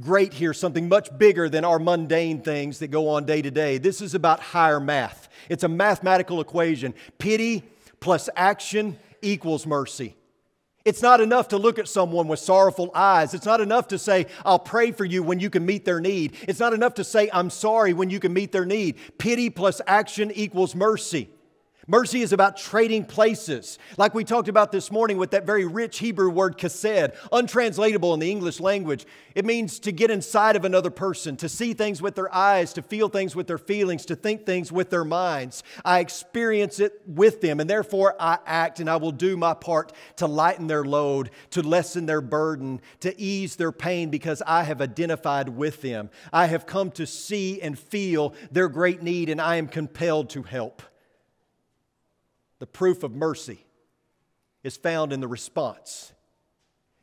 great 0.00 0.32
here, 0.32 0.54
something 0.54 0.88
much 0.88 1.16
bigger 1.18 1.48
than 1.48 1.64
our 1.64 1.78
mundane 1.78 2.40
things 2.40 2.78
that 2.78 2.88
go 2.88 3.08
on 3.08 3.24
day 3.24 3.42
to 3.42 3.50
day. 3.50 3.78
This 3.78 4.00
is 4.00 4.14
about 4.14 4.40
higher 4.40 4.80
math. 4.80 5.28
It's 5.48 5.64
a 5.64 5.68
mathematical 5.68 6.40
equation. 6.40 6.94
Pity 7.18 7.64
plus 8.00 8.28
action 8.36 8.98
equals 9.20 9.66
mercy. 9.66 10.16
It's 10.84 11.02
not 11.02 11.20
enough 11.20 11.48
to 11.48 11.58
look 11.58 11.78
at 11.78 11.86
someone 11.88 12.26
with 12.26 12.40
sorrowful 12.40 12.90
eyes. 12.94 13.34
It's 13.34 13.46
not 13.46 13.60
enough 13.60 13.88
to 13.88 13.98
say, 13.98 14.26
I'll 14.44 14.58
pray 14.58 14.90
for 14.90 15.04
you 15.04 15.22
when 15.22 15.38
you 15.38 15.48
can 15.48 15.64
meet 15.64 15.84
their 15.84 16.00
need. 16.00 16.36
It's 16.48 16.58
not 16.58 16.72
enough 16.72 16.94
to 16.94 17.04
say, 17.04 17.30
I'm 17.32 17.50
sorry 17.50 17.92
when 17.92 18.10
you 18.10 18.18
can 18.18 18.32
meet 18.32 18.52
their 18.52 18.64
need. 18.64 18.96
Pity 19.18 19.50
plus 19.50 19.80
action 19.86 20.32
equals 20.32 20.74
mercy. 20.74 21.28
Mercy 21.88 22.22
is 22.22 22.32
about 22.32 22.56
trading 22.56 23.04
places, 23.04 23.76
like 23.96 24.14
we 24.14 24.22
talked 24.22 24.46
about 24.46 24.70
this 24.70 24.92
morning 24.92 25.16
with 25.16 25.32
that 25.32 25.44
very 25.44 25.66
rich 25.66 25.98
Hebrew 25.98 26.30
word 26.30 26.56
chesed, 26.56 27.12
untranslatable 27.32 28.14
in 28.14 28.20
the 28.20 28.30
English 28.30 28.60
language. 28.60 29.04
It 29.34 29.44
means 29.44 29.80
to 29.80 29.90
get 29.90 30.08
inside 30.08 30.54
of 30.54 30.64
another 30.64 30.90
person, 30.90 31.36
to 31.38 31.48
see 31.48 31.74
things 31.74 32.00
with 32.00 32.14
their 32.14 32.32
eyes, 32.32 32.72
to 32.74 32.82
feel 32.82 33.08
things 33.08 33.34
with 33.34 33.48
their 33.48 33.58
feelings, 33.58 34.06
to 34.06 34.14
think 34.14 34.46
things 34.46 34.70
with 34.70 34.90
their 34.90 35.04
minds. 35.04 35.64
I 35.84 35.98
experience 35.98 36.78
it 36.78 37.02
with 37.04 37.40
them, 37.40 37.58
and 37.58 37.68
therefore 37.68 38.14
I 38.20 38.38
act 38.46 38.78
and 38.78 38.88
I 38.88 38.96
will 38.96 39.10
do 39.10 39.36
my 39.36 39.52
part 39.52 39.92
to 40.16 40.28
lighten 40.28 40.68
their 40.68 40.84
load, 40.84 41.30
to 41.50 41.62
lessen 41.62 42.06
their 42.06 42.20
burden, 42.20 42.80
to 43.00 43.20
ease 43.20 43.56
their 43.56 43.72
pain 43.72 44.08
because 44.08 44.40
I 44.46 44.62
have 44.62 44.80
identified 44.80 45.48
with 45.48 45.82
them. 45.82 46.10
I 46.32 46.46
have 46.46 46.64
come 46.64 46.92
to 46.92 47.08
see 47.08 47.60
and 47.60 47.76
feel 47.76 48.34
their 48.52 48.68
great 48.68 49.02
need, 49.02 49.28
and 49.28 49.40
I 49.40 49.56
am 49.56 49.66
compelled 49.66 50.30
to 50.30 50.44
help. 50.44 50.82
The 52.62 52.66
proof 52.68 53.02
of 53.02 53.10
mercy 53.10 53.66
is 54.62 54.76
found 54.76 55.12
in 55.12 55.18
the 55.18 55.26
response. 55.26 56.12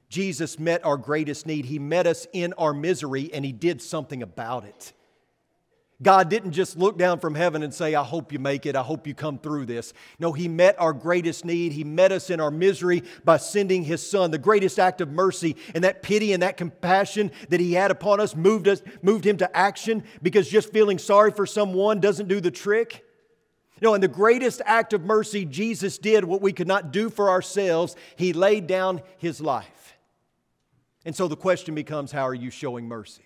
Jesus 0.08 0.58
met 0.58 0.86
our 0.86 0.96
greatest 0.96 1.46
need. 1.46 1.66
He 1.66 1.80
met 1.80 2.08
us 2.08 2.26
in 2.32 2.54
our 2.54 2.74
misery 2.74 3.30
and 3.34 3.44
He 3.44 3.52
did 3.52 3.82
something 3.82 4.24
about 4.24 4.64
it. 4.64 4.94
God 6.02 6.30
didn't 6.30 6.54
just 6.54 6.78
look 6.78 6.98
down 6.98 7.20
from 7.20 7.36
heaven 7.36 7.62
and 7.62 7.74
say, 7.74 7.94
I 7.94 8.06
hope 8.06 8.32
you 8.32 8.40
make 8.40 8.66
it. 8.66 8.78
I 8.78 8.82
hope 8.84 9.06
you 9.06 9.14
come 9.14 9.38
through 9.38 9.66
this. 9.66 9.92
No, 10.18 10.32
He 10.32 10.48
met 10.48 10.80
our 10.80 10.94
greatest 10.94 11.44
need. 11.44 11.74
He 11.74 11.84
met 11.84 12.14
us 12.14 12.30
in 12.30 12.40
our 12.40 12.52
misery 12.52 13.04
by 13.26 13.36
sending 13.36 13.84
His 13.84 14.10
Son. 14.10 14.32
The 14.32 14.38
greatest 14.38 14.80
act 14.80 15.02
of 15.02 15.12
mercy 15.12 15.58
and 15.76 15.84
that 15.84 16.02
pity 16.02 16.32
and 16.32 16.42
that 16.42 16.56
compassion 16.56 17.32
that 17.50 17.60
He 17.60 17.74
had 17.74 17.92
upon 17.92 18.22
us 18.22 18.34
moved, 18.34 18.70
us, 18.70 18.82
moved 19.02 19.26
Him 19.26 19.36
to 19.36 19.58
action 19.58 20.06
because 20.24 20.48
just 20.48 20.72
feeling 20.72 21.00
sorry 21.00 21.32
for 21.32 21.46
someone 21.46 22.00
doesn't 22.00 22.30
do 22.30 22.40
the 22.40 22.50
trick. 22.50 23.04
You 23.82 23.88
know, 23.88 23.94
in 23.94 24.02
the 24.02 24.08
greatest 24.08 24.62
act 24.66 24.94
of 24.94 25.06
mercy, 25.06 25.46
Jesus 25.46 25.98
did 25.98 26.26
what 26.26 26.42
we 26.42 26.52
could 26.52 26.68
not 26.68 26.92
do 26.92 27.10
for 27.10 27.30
ourselves. 27.30 27.96
He 28.16 28.34
laid 28.34 28.68
down 28.68 29.02
his 29.18 29.40
life. 29.40 29.98
And 31.06 31.16
so 31.16 31.28
the 31.28 31.38
question 31.38 31.76
becomes 31.76 32.12
how 32.12 32.28
are 32.28 32.34
you 32.34 32.50
showing 32.50 32.88
mercy? 32.88 33.24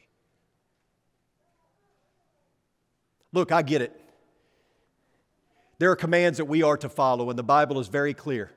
Look, 3.32 3.52
I 3.52 3.64
get 3.64 3.82
it. 3.82 4.00
There 5.80 5.90
are 5.90 5.96
commands 5.96 6.38
that 6.38 6.46
we 6.46 6.62
are 6.62 6.78
to 6.78 6.88
follow, 6.88 7.32
and 7.32 7.38
the 7.38 7.44
Bible 7.44 7.80
is 7.80 7.88
very 7.88 8.14
clear. 8.14 8.52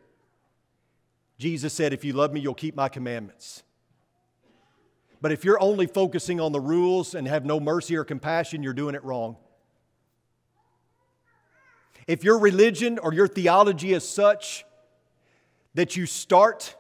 Jesus 1.39 1.73
said, 1.73 1.95
If 1.95 2.05
you 2.05 2.13
love 2.13 2.33
me, 2.33 2.41
you'll 2.41 2.55
keep 2.55 2.77
my 2.77 2.91
commandments. 2.91 3.63
But 5.23 5.33
if 5.33 5.45
you're 5.45 5.61
only 5.61 5.87
focusing 5.87 6.41
on 6.41 6.53
the 6.53 6.61
rules 6.61 7.15
and 7.15 7.27
have 7.27 7.45
no 7.45 7.59
mercy 7.59 7.97
or 7.97 8.05
compassion, 8.05 8.63
you're 8.63 8.75
doing 8.75 8.95
it 8.95 9.03
wrong. 9.03 9.37
If 12.07 12.23
your 12.23 12.39
religion 12.39 12.99
or 12.99 13.13
your 13.13 13.27
theology 13.27 13.93
is 13.93 14.09
such 14.09 14.65
that 15.75 15.97
you 15.97 16.07
start 16.07 16.77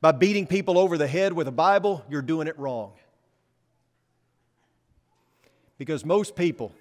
by 0.00 0.12
beating 0.12 0.46
people 0.46 0.78
over 0.78 0.96
the 0.98 1.06
head 1.06 1.32
with 1.32 1.46
a 1.48 1.52
Bible, 1.52 2.04
you're 2.08 2.22
doing 2.22 2.48
it 2.48 2.58
wrong. 2.58 2.92
Because 5.78 6.04
most 6.04 6.34
people 6.34 6.72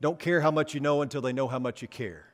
don't 0.00 0.18
care 0.18 0.40
how 0.40 0.50
much 0.50 0.74
you 0.74 0.80
know 0.80 1.02
until 1.02 1.20
they 1.20 1.32
know 1.32 1.48
how 1.48 1.58
much 1.58 1.82
you 1.82 1.88
care. 1.88 2.26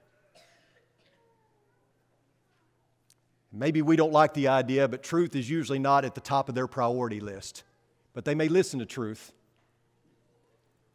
Maybe 3.52 3.82
we 3.82 3.96
don't 3.96 4.12
like 4.12 4.34
the 4.34 4.48
idea, 4.48 4.88
but 4.88 5.02
truth 5.02 5.36
is 5.36 5.48
usually 5.48 5.78
not 5.78 6.04
at 6.04 6.14
the 6.14 6.20
top 6.20 6.48
of 6.48 6.54
their 6.54 6.66
priority 6.66 7.20
list. 7.20 7.64
But 8.14 8.24
they 8.24 8.34
may 8.34 8.48
listen 8.48 8.78
to 8.80 8.86
truth 8.86 9.32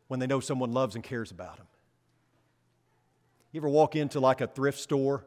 when 0.07 0.19
they 0.19 0.27
know 0.27 0.39
someone 0.39 0.71
loves 0.71 0.95
and 0.95 1.03
cares 1.03 1.31
about 1.31 1.57
them. 1.57 1.67
You 3.51 3.61
ever 3.61 3.69
walk 3.69 3.95
into 3.95 4.19
like 4.19 4.41
a 4.41 4.47
thrift 4.47 4.79
store 4.79 5.25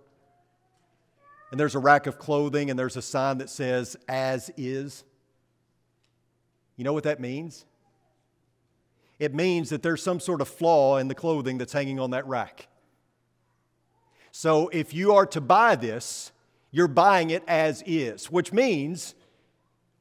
and 1.51 1.59
there's 1.59 1.75
a 1.75 1.79
rack 1.79 2.07
of 2.07 2.19
clothing 2.19 2.71
and 2.71 2.79
there's 2.79 2.97
a 2.97 3.03
sign 3.03 3.39
that 3.39 3.51
says, 3.51 3.97
as 4.09 4.51
is? 4.57 5.05
You 6.77 6.85
know 6.85 6.93
what 6.93 7.05
that 7.05 7.21
means? 7.21 7.65
It 9.19 9.35
means 9.35 9.71
that 9.71 9.83
there's 9.83 10.03
some 10.03 10.21
sort 10.21 10.41
of 10.41 10.49
flaw 10.49 10.97
in 10.97 11.09
the 11.09 11.15
clothing 11.15 11.59
that's 11.59 11.73
hanging 11.73 11.99
on 11.99 12.11
that 12.11 12.27
rack. 12.27 12.69
So 14.33 14.69
if 14.69 14.95
you 14.95 15.13
are 15.15 15.27
to 15.27 15.41
buy 15.41 15.77
this, 15.77 16.33
you're 16.71 16.89
buying 16.89 17.31
it 17.31 17.43
as 17.49 17.83
is, 17.85 18.31
which 18.31 18.53
means 18.53 19.15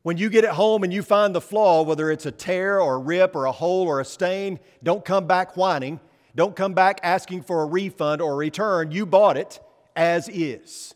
when 0.04 0.18
you 0.18 0.30
get 0.30 0.44
it 0.44 0.52
home 0.52 0.84
and 0.84 0.94
you 0.94 1.02
find 1.04 1.36
the 1.36 1.42
flaw, 1.42 1.82
whether 1.82 2.12
it's 2.12 2.26
a 2.26 2.32
tear 2.32 2.80
or 2.80 2.96
a 2.96 3.00
rip 3.00 3.36
or 3.36 3.46
a 3.46 3.52
hole 3.52 3.88
or 3.88 4.00
a 4.00 4.06
stain, 4.06 4.60
don't 4.84 5.04
come 5.04 5.26
back 5.26 5.58
whining. 5.58 6.00
Don't 6.36 6.56
come 6.56 6.74
back 6.74 7.00
asking 7.04 7.44
for 7.44 7.64
a 7.64 7.66
refund 7.66 8.22
or 8.22 8.34
a 8.34 8.38
return. 8.38 8.92
You 8.92 9.06
bought 9.06 9.38
it 9.38 9.60
as 9.96 10.30
is. 10.30 10.94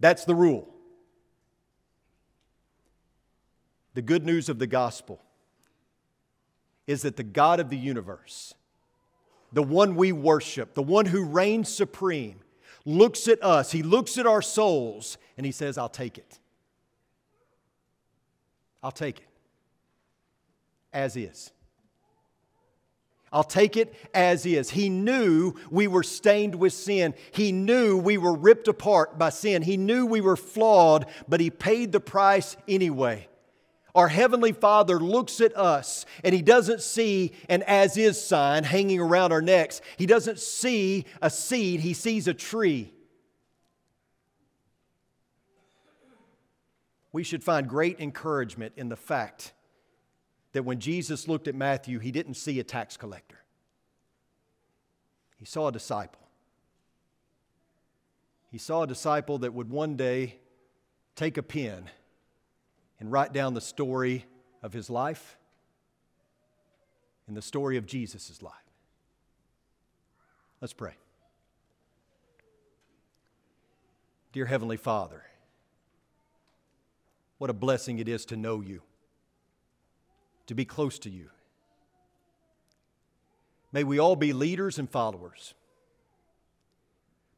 That's 0.00 0.24
the 0.24 0.34
rule. 0.34 0.68
The 3.94 4.02
good 4.02 4.24
news 4.24 4.48
of 4.48 4.58
the 4.58 4.66
gospel 4.66 5.20
is 6.86 7.02
that 7.02 7.16
the 7.16 7.22
God 7.22 7.60
of 7.60 7.68
the 7.68 7.76
universe, 7.76 8.54
the 9.52 9.62
one 9.62 9.94
we 9.94 10.12
worship, 10.12 10.74
the 10.74 10.82
one 10.82 11.06
who 11.06 11.24
reigns 11.24 11.68
supreme, 11.68 12.40
looks 12.84 13.28
at 13.28 13.42
us, 13.42 13.72
he 13.72 13.82
looks 13.82 14.16
at 14.16 14.26
our 14.26 14.40
souls, 14.40 15.18
and 15.36 15.44
he 15.44 15.52
says, 15.52 15.76
I'll 15.76 15.88
take 15.88 16.16
it. 16.16 16.38
I'll 18.82 18.90
take 18.90 19.18
it 19.18 19.28
as 20.92 21.16
is. 21.16 21.50
I'll 23.32 23.44
take 23.44 23.76
it 23.76 23.94
as 24.14 24.46
is. 24.46 24.70
He 24.70 24.88
knew 24.88 25.54
we 25.70 25.86
were 25.86 26.02
stained 26.02 26.54
with 26.54 26.72
sin. 26.72 27.14
He 27.30 27.52
knew 27.52 27.98
we 27.98 28.16
were 28.16 28.34
ripped 28.34 28.68
apart 28.68 29.18
by 29.18 29.30
sin. 29.30 29.62
He 29.62 29.76
knew 29.76 30.06
we 30.06 30.20
were 30.20 30.36
flawed, 30.36 31.06
but 31.28 31.40
He 31.40 31.50
paid 31.50 31.92
the 31.92 32.00
price 32.00 32.56
anyway. 32.66 33.28
Our 33.94 34.08
Heavenly 34.08 34.52
Father 34.52 34.98
looks 34.98 35.40
at 35.40 35.56
us 35.56 36.06
and 36.24 36.34
He 36.34 36.42
doesn't 36.42 36.80
see 36.80 37.32
an 37.48 37.62
as 37.66 37.96
is 37.96 38.22
sign 38.24 38.64
hanging 38.64 39.00
around 39.00 39.32
our 39.32 39.42
necks. 39.42 39.80
He 39.96 40.06
doesn't 40.06 40.38
see 40.38 41.04
a 41.20 41.28
seed, 41.28 41.80
He 41.80 41.92
sees 41.94 42.28
a 42.28 42.34
tree. 42.34 42.92
We 47.12 47.24
should 47.24 47.42
find 47.42 47.68
great 47.68 48.00
encouragement 48.00 48.74
in 48.76 48.88
the 48.88 48.96
fact 48.96 49.52
that 50.58 50.64
when 50.64 50.80
Jesus 50.80 51.28
looked 51.28 51.46
at 51.46 51.54
Matthew, 51.54 52.00
he 52.00 52.10
didn't 52.10 52.34
see 52.34 52.58
a 52.58 52.64
tax 52.64 52.96
collector, 52.96 53.38
he 55.36 55.44
saw 55.44 55.68
a 55.68 55.72
disciple. 55.72 56.26
He 58.50 58.58
saw 58.58 58.82
a 58.82 58.86
disciple 58.88 59.38
that 59.38 59.54
would 59.54 59.70
one 59.70 59.94
day 59.94 60.40
take 61.14 61.36
a 61.36 61.44
pen 61.44 61.88
and 62.98 63.12
write 63.12 63.32
down 63.32 63.54
the 63.54 63.60
story 63.60 64.24
of 64.60 64.72
his 64.72 64.90
life 64.90 65.38
and 67.28 67.36
the 67.36 67.42
story 67.42 67.76
of 67.76 67.86
Jesus' 67.86 68.42
life. 68.42 68.52
Let's 70.60 70.72
pray. 70.72 70.96
Dear 74.32 74.46
Heavenly 74.46 74.76
Father, 74.76 75.22
what 77.36 77.48
a 77.48 77.54
blessing 77.54 78.00
it 78.00 78.08
is 78.08 78.24
to 78.24 78.36
know 78.36 78.60
you 78.60 78.82
to 80.48 80.54
be 80.54 80.64
close 80.64 80.98
to 81.00 81.10
you. 81.10 81.30
May 83.72 83.84
we 83.84 83.98
all 83.98 84.16
be 84.16 84.32
leaders 84.32 84.78
and 84.78 84.90
followers. 84.90 85.54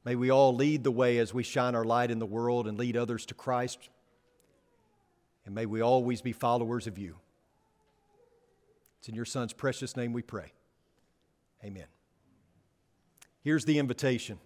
May 0.05 0.14
we 0.14 0.31
all 0.31 0.55
lead 0.55 0.85
the 0.85 0.90
way 0.90 1.18
as 1.18 1.35
we 1.35 1.42
shine 1.42 1.75
our 1.75 1.85
light 1.85 2.11
in 2.11 2.18
the 2.18 2.27
world 2.27 2.66
and 2.66 2.79
lead 2.79 2.96
others 2.96 3.27
to 3.27 3.35
Christ. 3.35 3.90
And 5.44 5.55
may 5.55 5.66
we 5.66 5.81
always 5.81 6.23
be 6.23 6.33
followers 6.33 6.87
of 6.87 6.99
you. 6.99 7.16
It's 9.01 9.09
in 9.09 9.14
your 9.14 9.25
Son's 9.25 9.53
precious 9.53 9.96
name 9.96 10.12
we 10.12 10.23
pray. 10.23 10.53
Amen. 11.64 11.87
Here's 13.42 13.64
the 13.64 13.79
invitation 13.79 14.38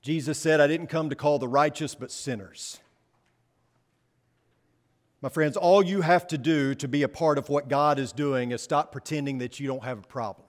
Jesus 0.00 0.38
said, 0.38 0.60
I 0.60 0.68
didn't 0.68 0.86
come 0.86 1.10
to 1.10 1.16
call 1.16 1.38
the 1.38 1.48
righteous, 1.48 1.94
but 1.94 2.12
sinners. 2.12 2.78
My 5.20 5.28
friends, 5.28 5.56
all 5.56 5.82
you 5.82 6.02
have 6.02 6.28
to 6.28 6.38
do 6.38 6.74
to 6.76 6.86
be 6.86 7.02
a 7.02 7.08
part 7.08 7.38
of 7.38 7.48
what 7.48 7.68
God 7.68 7.98
is 7.98 8.12
doing 8.12 8.52
is 8.52 8.62
stop 8.62 8.92
pretending 8.92 9.38
that 9.38 9.58
you 9.58 9.66
don't 9.66 9.82
have 9.82 9.98
a 9.98 10.02
problem. 10.02 10.46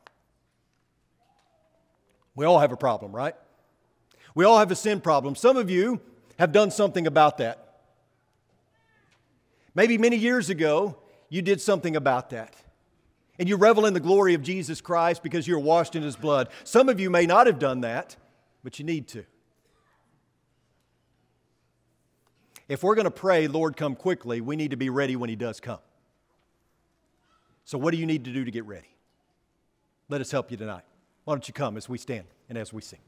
We 2.35 2.45
all 2.45 2.59
have 2.59 2.71
a 2.71 2.77
problem, 2.77 3.11
right? 3.11 3.35
We 4.35 4.45
all 4.45 4.59
have 4.59 4.69
a 4.71 4.75
sin 4.75 5.01
problem. 5.01 5.35
Some 5.35 5.57
of 5.57 5.69
you 5.69 5.99
have 6.37 6.51
done 6.51 6.69
something 6.69 7.07
about 7.07 7.39
that. 7.39 7.81
Maybe 9.73 9.97
many 9.97 10.17
years 10.17 10.49
ago, 10.49 10.97
you 11.29 11.41
did 11.41 11.59
something 11.61 11.95
about 11.95 12.29
that. 12.29 12.55
And 13.39 13.49
you 13.49 13.55
revel 13.55 13.85
in 13.85 13.93
the 13.93 13.99
glory 13.99 14.33
of 14.35 14.43
Jesus 14.43 14.81
Christ 14.81 15.23
because 15.23 15.47
you're 15.47 15.59
washed 15.59 15.95
in 15.95 16.03
his 16.03 16.15
blood. 16.15 16.49
Some 16.63 16.89
of 16.89 16.99
you 16.99 17.09
may 17.09 17.25
not 17.25 17.47
have 17.47 17.57
done 17.57 17.81
that, 17.81 18.17
but 18.63 18.77
you 18.77 18.85
need 18.85 19.07
to. 19.09 19.25
If 22.69 22.83
we're 22.83 22.95
going 22.95 23.05
to 23.05 23.11
pray, 23.11 23.47
Lord, 23.47 23.75
come 23.75 23.95
quickly, 23.95 24.39
we 24.39 24.55
need 24.55 24.71
to 24.71 24.77
be 24.77 24.89
ready 24.89 25.15
when 25.15 25.29
He 25.29 25.35
does 25.35 25.59
come. 25.59 25.79
So, 27.65 27.77
what 27.77 27.91
do 27.91 27.97
you 27.97 28.05
need 28.05 28.23
to 28.25 28.31
do 28.31 28.45
to 28.45 28.51
get 28.51 28.63
ready? 28.65 28.95
Let 30.07 30.21
us 30.21 30.31
help 30.31 30.51
you 30.51 30.57
tonight. 30.57 30.83
Why 31.25 31.33
don't 31.33 31.47
you 31.47 31.53
come 31.53 31.75
as 31.75 31.89
we 31.89 31.97
stand 31.97 32.25
and 32.47 32.57
as 32.57 32.71
we 32.71 32.81
sing? 32.81 32.99